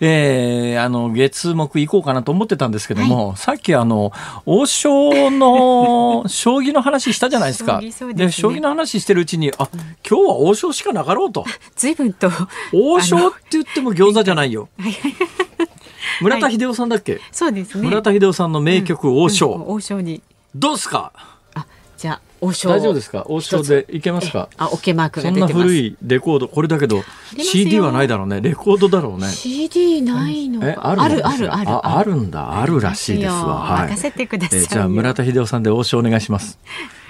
[0.01, 4.11] うん、えー、あの月木行こうかなと思ってたんですけども、はい、さっきあの
[4.45, 7.79] 王将の 将棋の話したじゃないですか。
[7.79, 9.69] で、ね、将棋の話してるうちにあ
[10.07, 11.45] 今日は王将しかなかろうと。
[11.75, 12.29] 随分と
[12.73, 14.69] 王将って言っても餃子じゃないよ。
[16.21, 17.87] 村田秀夫さんだっけ、そうですね。
[17.87, 20.21] 村田秀夫さんの名曲王将、王将に。
[20.53, 21.13] どうすか？
[21.15, 21.30] あ
[22.01, 22.69] じゃあ王将。
[22.69, 23.23] 大丈夫ですか？
[23.27, 24.49] 王将でいけますか？
[24.57, 26.47] あオッケーマークそんな古いレコード。
[26.47, 27.03] これだけど
[27.37, 28.41] CD はないだろうね。
[28.41, 29.27] レコードだろうね。
[29.27, 31.69] CD ないのえあるあるあるある。
[31.69, 32.59] ああるんだ。
[32.59, 33.59] あるらしいですわ。
[33.59, 33.89] はい。
[33.89, 36.57] 任せてください、えじゃあ村田秀夫さんで王将お願いします、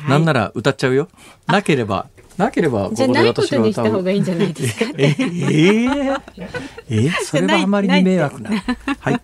[0.01, 1.07] はい、なんなら歌っちゃうよ。
[1.47, 3.91] なければなければここで私が歌う。
[3.91, 6.21] 方がいいんじゃないですか、ええー、
[6.89, 8.51] えー、それはあまりに迷惑な。
[8.99, 9.21] はい。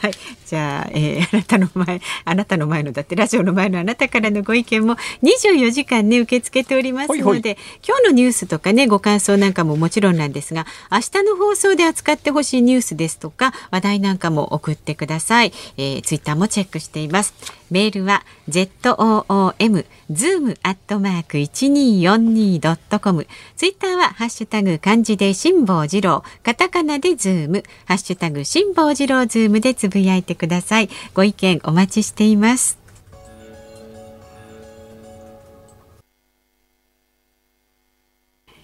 [0.00, 0.12] はい、
[0.46, 7.56] じゃあ、えー、あなたの前、あなたの前のだってラジオの前のあなたからのご意見も24時間ね受け付けておりますので、ほいほい
[7.86, 15.52] 今日のニュースとかねご感想なんかももちろんなんですが、明日の放送で扱ってほしいニュースですとか話題なんかも送ってください。
[15.76, 17.34] えー、ツイッターもチェックしています。
[17.70, 23.26] メールは z o o m zoom アットマーク一二四二ドットコム。
[23.56, 30.88] ツイッターはハッシュタグ漢字で辛坊治郎、カタカナでズーム、ハッシュタグ辛坊治郎ズームでつぶやいてください。
[31.14, 32.78] ご意見お待ちしています。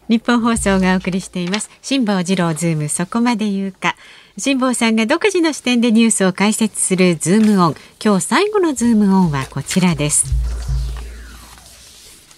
[0.09, 1.70] 日本放送がお送りしています。
[1.82, 2.88] 辛坊治郎ズーム。
[2.88, 3.94] そこまで言うか。
[4.36, 7.74] 辛坊さんが独自の視点でニュースを解説するズームオン。
[8.05, 10.26] 今日最後のズームオンはこちらです。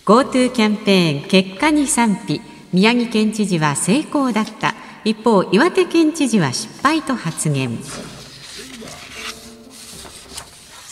[0.04, 2.42] GoTo キャンペーン結果に賛否。
[2.74, 4.74] 宮城県知事は成功だった。
[5.04, 7.78] 一方岩手県知事は失敗と発言。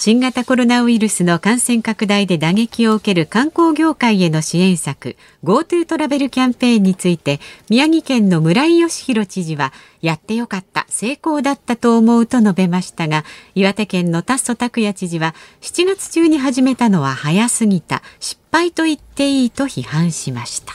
[0.02, 7.38] 新型コロナウイルスの感染拡大で打撃を受ける観光業界への支援策 GoTo トラベルキャンペーンについて
[7.68, 20.72] 宮城県の村井義弘知事はやってよかった成功だったと思うと述べましたが岩手県の達祖拓也知事は7月中に始めたのは早すぎた失敗と言っていいと批判しました。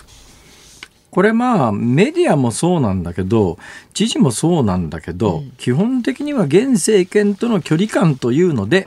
[1.09, 3.57] これまあメディアもそうなんだけど
[3.93, 8.85] 知事もそうなんだけど、うん、基本的には現政権との距離感というので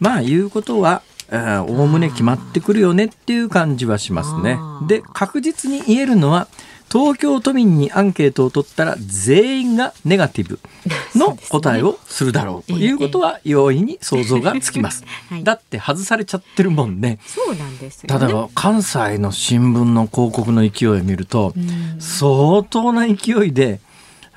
[0.00, 4.58] まあ言うことはおおむね決まってくるよねっていう感じはしますね。
[4.86, 6.48] で確実に言えるのは
[6.90, 10.58] 東京都民にアンケートを取ったら全員がネガティブ
[11.14, 12.72] の答えをするだろう。
[12.72, 15.04] ということは容易に想像がつきます。
[15.28, 17.18] はい、だって外されちゃってるもんね。
[17.26, 21.54] そうなんです、ね、ただ関西の新聞の広告の勢いを見ると
[21.98, 23.80] 相当な勢いで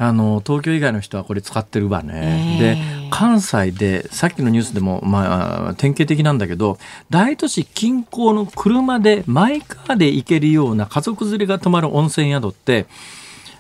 [0.02, 2.58] あの東京以外の人はこれ使ってるわね。
[2.60, 6.80] で関西でさっきのニュースでも、まあ、典型的なんだけど
[7.12, 12.88] 大都市近郊の車でマイカーで行けるような家族連れが泊まる温泉宿って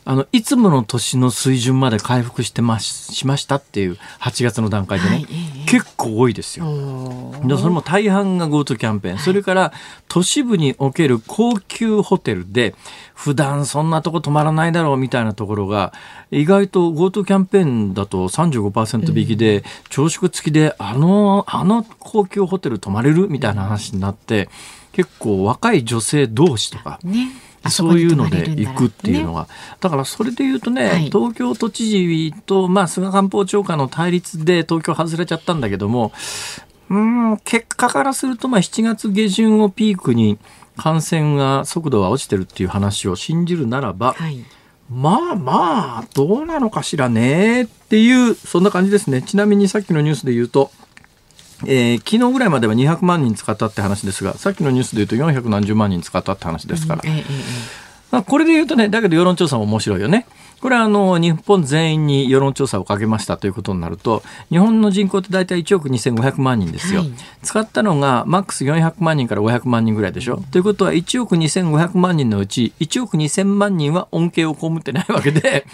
[0.04, 5.26] あのいつもの年の水準まで回復してましましたっていう8月の段階でね、はい、
[5.68, 6.66] 結構多いですよ。
[7.46, 9.74] でそれも大半が GoTo キャンペーン、それから
[10.08, 12.74] 都市部における高級ホテルで
[13.14, 15.94] 普段そんなとこ泊まらないだろうみたいなところが
[16.32, 24.50] 意外と GoTo キャンペーンだと35%引きで、朝食付きであのあの高級ホテル泊まれるみたいな話になって
[24.94, 27.00] 結構若い女性同士とか。
[27.04, 27.28] ね
[27.70, 29.48] そういうので行くっていうのが、
[29.80, 36.12] だからそれで言うとね、はい、東京都知事と、まあ、菅官房長官の対立で東京外れちゃったんだけども、
[36.90, 40.40] うん、結果からすると、まあ、7月下旬をピークに
[40.76, 44.44] 感染が速度は落ちてるっていう話を信じるならば、はい、
[44.90, 49.22] まあまあ、どうなのかしらねっていう、そんな感じですね。
[49.22, 50.72] ちなみにさっきのニュースで言うと、
[51.66, 57.02] えー、昨日ぐらいまでは200万人使ったって話ですが、さっきのニュースで言うと400何十万人使ったって話ですから。
[57.04, 57.24] うんええ
[58.12, 60.28] まあ、これで言うとね、だけど世論調査も面白いよね。
[60.62, 75.66] これはあの日本全員に世論調査をかけましたということになると日本の人口って大体1億2500万人ですよ、はい、使ったのがマックス400万人から500万人ぐらいでしょ、うん、ということは1億2500万人のうち1億2000万人は恩恵を被ってないわけでで、ね、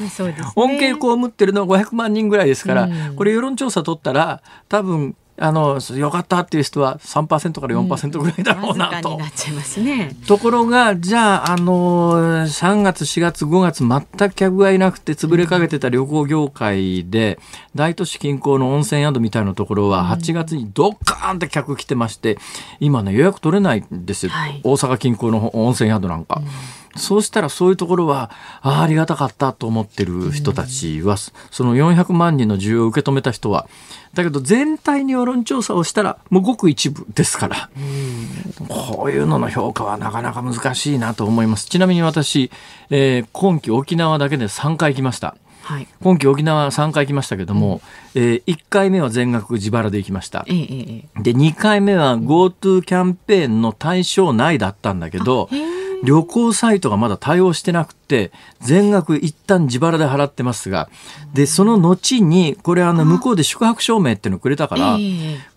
[0.55, 9.17] 恩恵被ってるのは500万人ぐらいですから、うん、これ世論調査取ったら多分あのよかったっていう人は3%から4%ぐらいだろうなと。
[9.17, 17.39] うんね、ところがじゃああの3月4月5月全く客がいなくて潰れかけてた旅行業界で、
[17.75, 22.37] 大都市近郊の温泉宿みたいなところは8月にドッカーンって客来てまして
[22.79, 26.41] 今ね予約取れないんですよ、はい、大阪近郊の温泉宿なんか。
[26.41, 26.47] うん
[26.97, 28.31] そうしたらそういうところは
[28.61, 33.67] あありがたかったと思ってる人たちは、その400万人の需要を受け止めた人は
[34.13, 37.69] だけど全体に世論調査をしたらもうごく一部ですから、
[38.67, 41.67] こういうのの評価はなかなか難しいなと思います。
[41.67, 42.49] ちなみに私、
[42.89, 45.35] えー、今季沖縄だけで3回来ました。
[45.67, 47.81] はい、今季沖縄3回来ましたけども、
[48.15, 55.49] うん、えー、1回目は全額自腹で行きました、ええ、で2回目は GoTo キャンペーンの対象内だったんだけど、
[56.03, 57.96] 旅行サイトがまだ対応してなくて。
[58.61, 60.89] 全額一旦自腹で払ってますが
[61.33, 64.97] でその後にこれあの向こうで宿泊証明っていうのをくれたから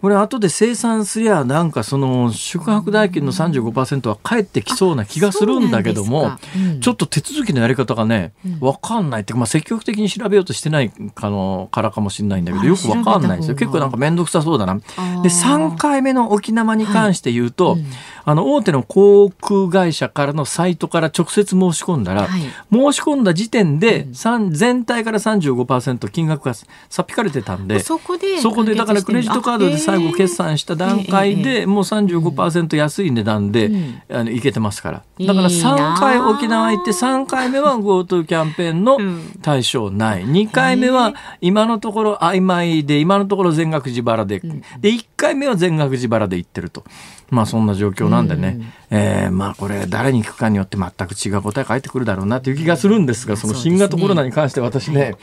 [0.01, 6.33] これ後で生産すりゃなんかその宿泊代金の35%は返ってきそうな気がするんだけども
[6.81, 13.57] ちょっと手続きのやり方がね分かんないっていうかまあ積極的に調べようとしてないかのからかもしれないんだけどよく分かんないんですよ。
[13.57, 14.75] 結構なんか面倒くさそうだな。
[14.75, 14.83] で
[15.29, 17.79] 3回目の沖縄に関して言うと、
[18.25, 22.29] あの大手の航空会社からのサイトから直接申し込んだら、
[22.73, 24.07] 申し込んだ時点で、
[24.51, 33.71] 全体から35%金額がさっぴかれてたんでそこでそこでだからクレジットカードで最後決算した段階でもう35%安い値段で、
[34.11, 35.03] あのいけてますから。
[35.27, 38.99] だから3回沖縄行って3回目は GoTo キャンペーンの
[39.43, 40.25] 対象ない。
[40.25, 44.41] 2回目は今のところ曖昧で今のところ全額自腹で
[44.81, 46.85] で1回目は全額自腹で行ってると。
[47.31, 55.15] まあそんな状況なんでね、うん、えー、まあこれ誰に聞くかによって全く違う答え返ってくるだろうなという気がするんですが、その新型コロナに関して私ね、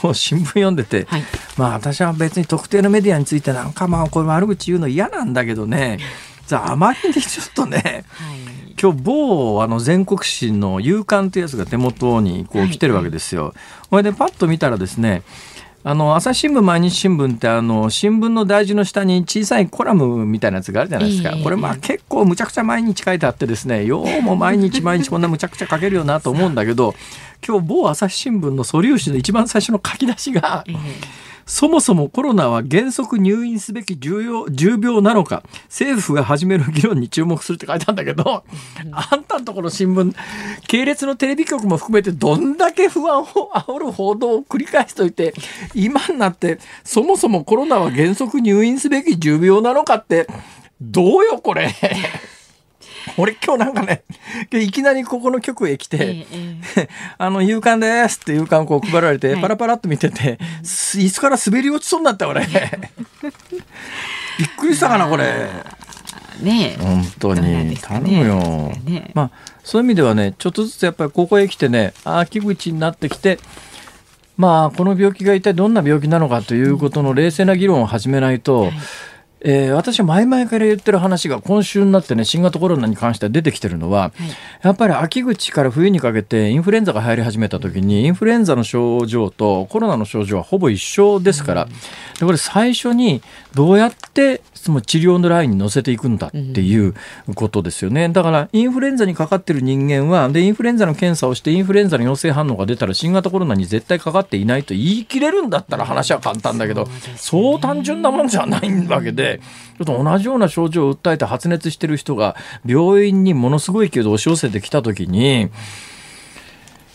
[0.00, 1.22] 今日新聞読んでて、はい、
[1.56, 5.98] まあ私は別に特定のメディアについてなんかまあこれ悪口言うの嫌なんだけどね、
[6.46, 8.04] じゃああまりにちょっとね、
[8.80, 13.54] 今日某あの全国紙の夕刊というやつが手元にこう来てるわけですよ。
[13.90, 15.22] これでパッと見たらですね
[15.88, 23.86] あの朝日新聞毎日新聞ってあの新聞の大事の下に小さいコラムみたいなやつがあるじゃないですか、これまあ結構むちゃくちゃ毎日書いてあってですね。
[23.86, 26.94] ようも毎日毎日こんなむちゃくちゃ書けるよなと思うんだけど
[27.42, 30.62] 今日某朝日新聞の素粒子の一番最初の書き出しが、
[31.48, 38.44] そもそもコロナは原則入院すべき重要重病なのか政府が始める議論に注目するって書いてあるんだけど、
[38.92, 40.14] あんたのところ新聞
[40.66, 43.24] 系列のテレビ局も含めてどんだけ不安を
[43.54, 45.32] 煽る報道を繰り返しといて
[45.74, 50.26] 今になってそもそもコロナは原則入院すべき重病なのかって
[50.82, 51.74] どうよこれ。
[53.16, 54.02] 俺今日なんかね、
[54.52, 56.26] いきなりここの局へ来て、え
[56.76, 56.88] え、
[57.18, 62.46] あの、勇敢ですって勇敢こう配られて、はい、パラパラっと見てて、椅子から滑り落ちそうになった俺。
[64.38, 65.48] びっくりしたかな、これ。
[66.42, 69.30] ね本当に、ね、頼むよ、ね、まあ
[69.64, 73.40] そういう意味ではねちょっとずつやっぱりここへ来てね秋口になってきて
[74.36, 78.72] まあこの病気が一体どんな病気なのかということの冷静な議論を始めないと、はい
[79.40, 84.12] えー、私は前々から言ってる話が今週になってね新型コロナに関しては出てきてるのは、はい、
[84.62, 93.22] やっぱり秋口から冬にかけてインフルエンザが流行り始めた時にインフルエンザの症状とコロナの症状はほぼ一緒ですから、うん、でこれ最初に
[93.54, 96.94] どうやってその治療のラインに乗せていくんだっていう
[97.34, 98.08] ことですよね。
[98.08, 109.40] だからインフルエンザにかかってる人間はでインフルエンザの検査をしてインフルエンザの陽性反応が出たら新型コロナに絶対かかっていないと言い切れるんだったら話は簡単だけど、そう単純なもんじゃないわけで
[109.78, 112.36] ちょっと同じような症状を訴えて発熱してる人が
[112.66, 115.50] 病院にものすごい勢いで押し寄せてきた時に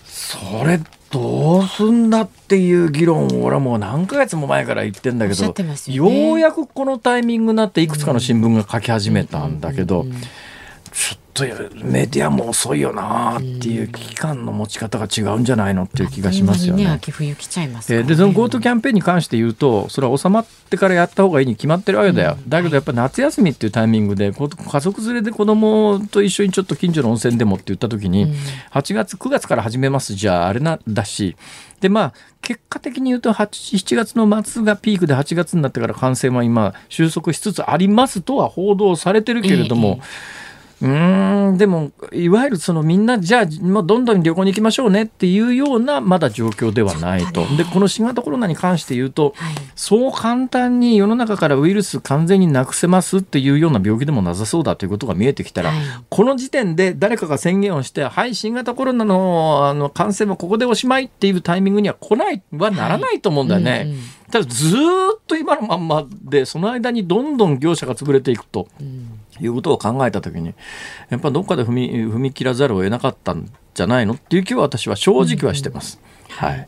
[0.06, 0.80] それ
[1.14, 10.08] どうすんだっていう議論を俺はもう何ヶ月も前から言ってんだけど、ね、ようやくこのタイミングになっていくつかの新聞が書き始めたんだけど、
[10.94, 16.84] ちょっとメディアも遅いよなっていう危機感の持ち方が違うんじゃないのっていう気がしますよね。
[16.84, 22.38] ね秋冬来ちゃいます、ね、でその GoTo キャンペーンに関して言うとそれは収まってからやった方がいいに決まってるわけだよ。
[22.48, 28.32] だけどやっぱ夏休みっていうタイミングで家族連れで子供と一緒にちょっと近所の温泉でもって言った時に
[28.72, 31.36] 8月9月から始めますじゃああれなんだし
[31.82, 32.14] でまあ
[32.44, 40.00] 結果的に言うと7月の末がピークで8月になってから感染は今収束しつつありますとは報道されてるけれども。
[40.02, 40.04] え
[40.40, 40.44] え
[40.84, 47.46] うんでもいわゆるそのみんなじゃあもうどんどん旅行に行きましょうねっていうようなまだ状況ではないと。
[47.56, 55.78] でこの新型コロナに関して言うと、はい、そう簡単に世の中からウイルス完全になくせますっていうような病気でもなさそうだということが見えてきたら、はい、
[56.10, 63.72] この時点で誰かが宣言をしてはい新型コロナのあの感染はここでおしまいっていうタイミングには来ないはならないと思うんだよね。
[63.72, 64.00] はいうんうん、
[64.32, 68.68] ただずっと今のまんまでその間にどんどん業者が潰れていくと。
[68.82, 69.13] うん
[69.46, 70.54] いうことを考えた時に
[71.10, 76.00] やっぱどっかで踏み踏み切らざるを得なかったんじゃないのっていう気は私は正直はしてます。
[76.30, 76.68] うんうん、はい。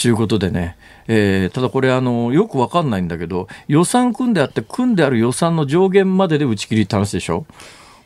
[0.00, 0.76] ということでね、
[1.08, 7.46] えー、ただこれあのよくわかんないんだけど予算組んであって組んである予算の上限までで打ち切りって話でしょ？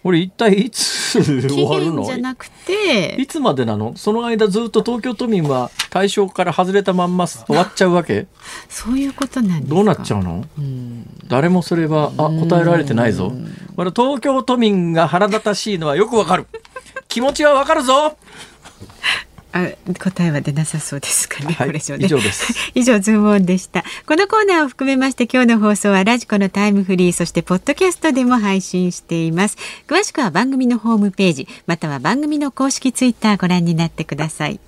[0.03, 2.05] これ一体いつ 終わるの？
[2.05, 3.17] じゃなくて。
[3.19, 3.93] いつまでなの？
[3.97, 8.27] その間ずっと東京都民は対象から外れたまんま終わっちゃうわけ？
[8.69, 10.45] そういうことなんどうなっちゃうの？
[11.29, 13.33] 誰もそれはあ答えられてないぞ。
[13.77, 16.47] これ東京都民が腹立たしいのはよくわかる。
[17.09, 18.17] 気持ちはわかるぞ！
[19.53, 19.67] あ
[19.99, 21.53] 答えは出なさそうですかね。
[21.55, 22.55] はい、これ以上です。
[22.73, 23.83] 以上ズームオンでした。
[24.11, 29.57] このコーナーを含めまして今日の放送はラジコのタイムフリーそしてポッドキャストでも配信しています。
[29.87, 34.59] 詳しくは番組のホームページまたは番組の公式ツイッターご覧になってください。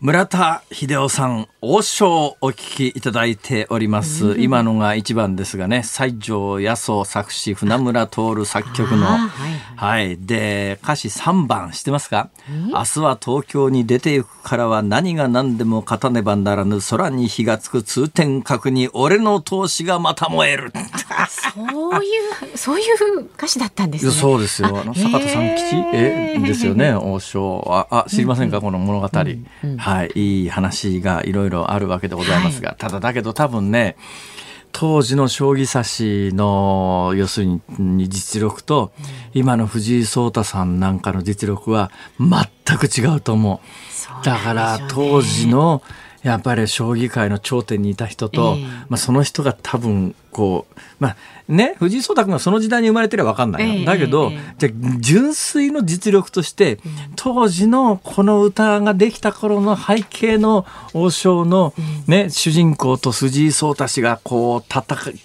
[0.00, 4.26] 村田秀夫さん、王将お聞きいただいております。
[4.26, 9.28] うん、今のが一番ですがね、西条八十作詞、船村徹作曲の、はい、
[9.74, 12.30] はい、で、歌詞3番知ってますか？
[12.48, 20.72] 明日は東京に出て行くからは何が何でも勝たねばならぬ空に火がつく通天閣に俺の闘志がまた燃える。
[21.28, 22.08] そうい
[22.54, 24.12] う、そういう歌詞だったんですね。
[24.12, 24.68] そうですよ。
[24.80, 25.74] あの、坂田さん吉？
[25.92, 27.64] えですよね、王将。
[27.90, 29.08] あ、あ知りませんか、うん、この物語。
[29.12, 33.96] うんうんはい、いい話がいろいろあるわけでございますが、はい、ただだけど多分ね
[34.72, 38.92] 当時の将棋指しの要するに実力と、
[39.32, 44.24] 今の藤井聡太さんなんかの実力は全く違うと思う。
[44.24, 45.82] だから当時の
[46.28, 51.16] やっぱり将棋界の頂点にいた人と、えー、まあ、その人が多分こう、まあ
[51.48, 54.70] ね、藤井聡太君がその時代に生まれてれば分かんないよ、えー、だけど、えー、じゃ
[55.00, 56.78] 純粋の実力として、
[57.16, 61.72] 当時のこの歌ができた頃の背景の王将の、
[62.06, 64.84] ね、主人公と藤井聡太氏がこう戦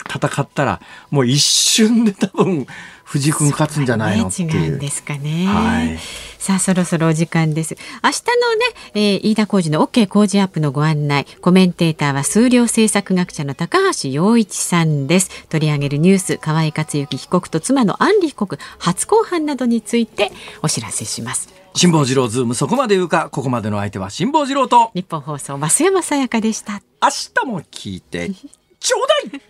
[0.10, 0.82] 戦ったら
[1.12, 2.66] もう一瞬で多分
[3.14, 4.50] 藤井君勝つんじゃないのっていう。
[4.50, 5.46] 違うんですかね。
[5.46, 6.00] はい。
[6.40, 7.78] さあそろそろお時間です。
[8.04, 15.46] 明日のね、えー、飯田浩二の OK 工事アップのご案内コメンテーターは数量政策学者の高橋洋一さんです。
[15.46, 20.32] 取り上げるニュース河合克行被告と妻の安里被告初公判などについて
[20.64, 21.54] お知らせします。
[21.76, 24.90] 辛坊治郎ズームそこまで言うかここまでの相手は辛坊治郎と。
[24.96, 26.82] 日本放送増山さやかでした。
[27.00, 27.10] 明
[27.44, 28.32] 日も聞いて
[28.80, 29.42] ちょうだい